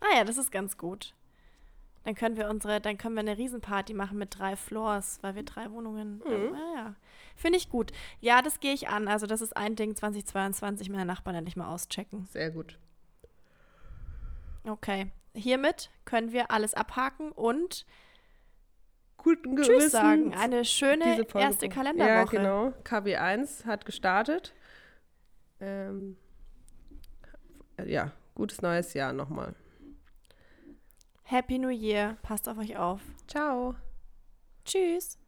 Ah 0.00 0.16
ja, 0.18 0.24
das 0.24 0.36
ist 0.36 0.52
ganz 0.52 0.76
gut. 0.76 1.14
Dann 2.06 2.14
können 2.14 2.36
wir 2.36 2.48
unsere, 2.48 2.80
dann 2.80 2.98
können 2.98 3.16
wir 3.16 3.20
eine 3.20 3.36
Riesenparty 3.36 3.92
machen 3.92 4.16
mit 4.16 4.38
drei 4.38 4.54
Floors, 4.54 5.18
weil 5.22 5.34
wir 5.34 5.42
drei 5.42 5.72
Wohnungen. 5.72 6.22
Mhm. 6.24 6.54
Ja, 6.54 6.74
ja. 6.76 6.94
Finde 7.34 7.58
ich 7.58 7.68
gut. 7.68 7.90
Ja, 8.20 8.42
das 8.42 8.60
gehe 8.60 8.72
ich 8.72 8.86
an. 8.86 9.08
Also 9.08 9.26
das 9.26 9.40
ist 9.40 9.56
ein 9.56 9.74
Ding 9.74 9.96
2022, 9.96 10.88
meine 10.88 11.04
Nachbarn 11.04 11.34
endlich 11.34 11.56
mal 11.56 11.66
auschecken. 11.66 12.28
Sehr 12.30 12.52
gut. 12.52 12.78
Okay. 14.62 15.10
Hiermit 15.34 15.90
können 16.04 16.30
wir 16.30 16.52
alles 16.52 16.74
abhaken 16.74 17.32
und 17.32 17.84
Guten 19.16 19.60
Tschüss 19.60 19.90
sagen. 19.90 20.32
Eine 20.32 20.64
schöne 20.64 21.26
erste. 21.34 21.68
Kalenderwoche. 21.68 22.36
Ja, 22.36 22.42
genau. 22.42 22.72
KW1 22.84 23.66
hat 23.66 23.84
gestartet. 23.84 24.54
Ähm, 25.58 26.16
ja, 27.84 28.12
gutes 28.36 28.62
neues 28.62 28.94
Jahr 28.94 29.12
nochmal. 29.12 29.56
Happy 31.28 31.58
New 31.58 31.70
Year. 31.70 32.16
Passt 32.22 32.48
auf 32.48 32.56
euch 32.56 32.76
auf. 32.76 33.00
Ciao. 33.26 33.74
Tschüss. 34.64 35.18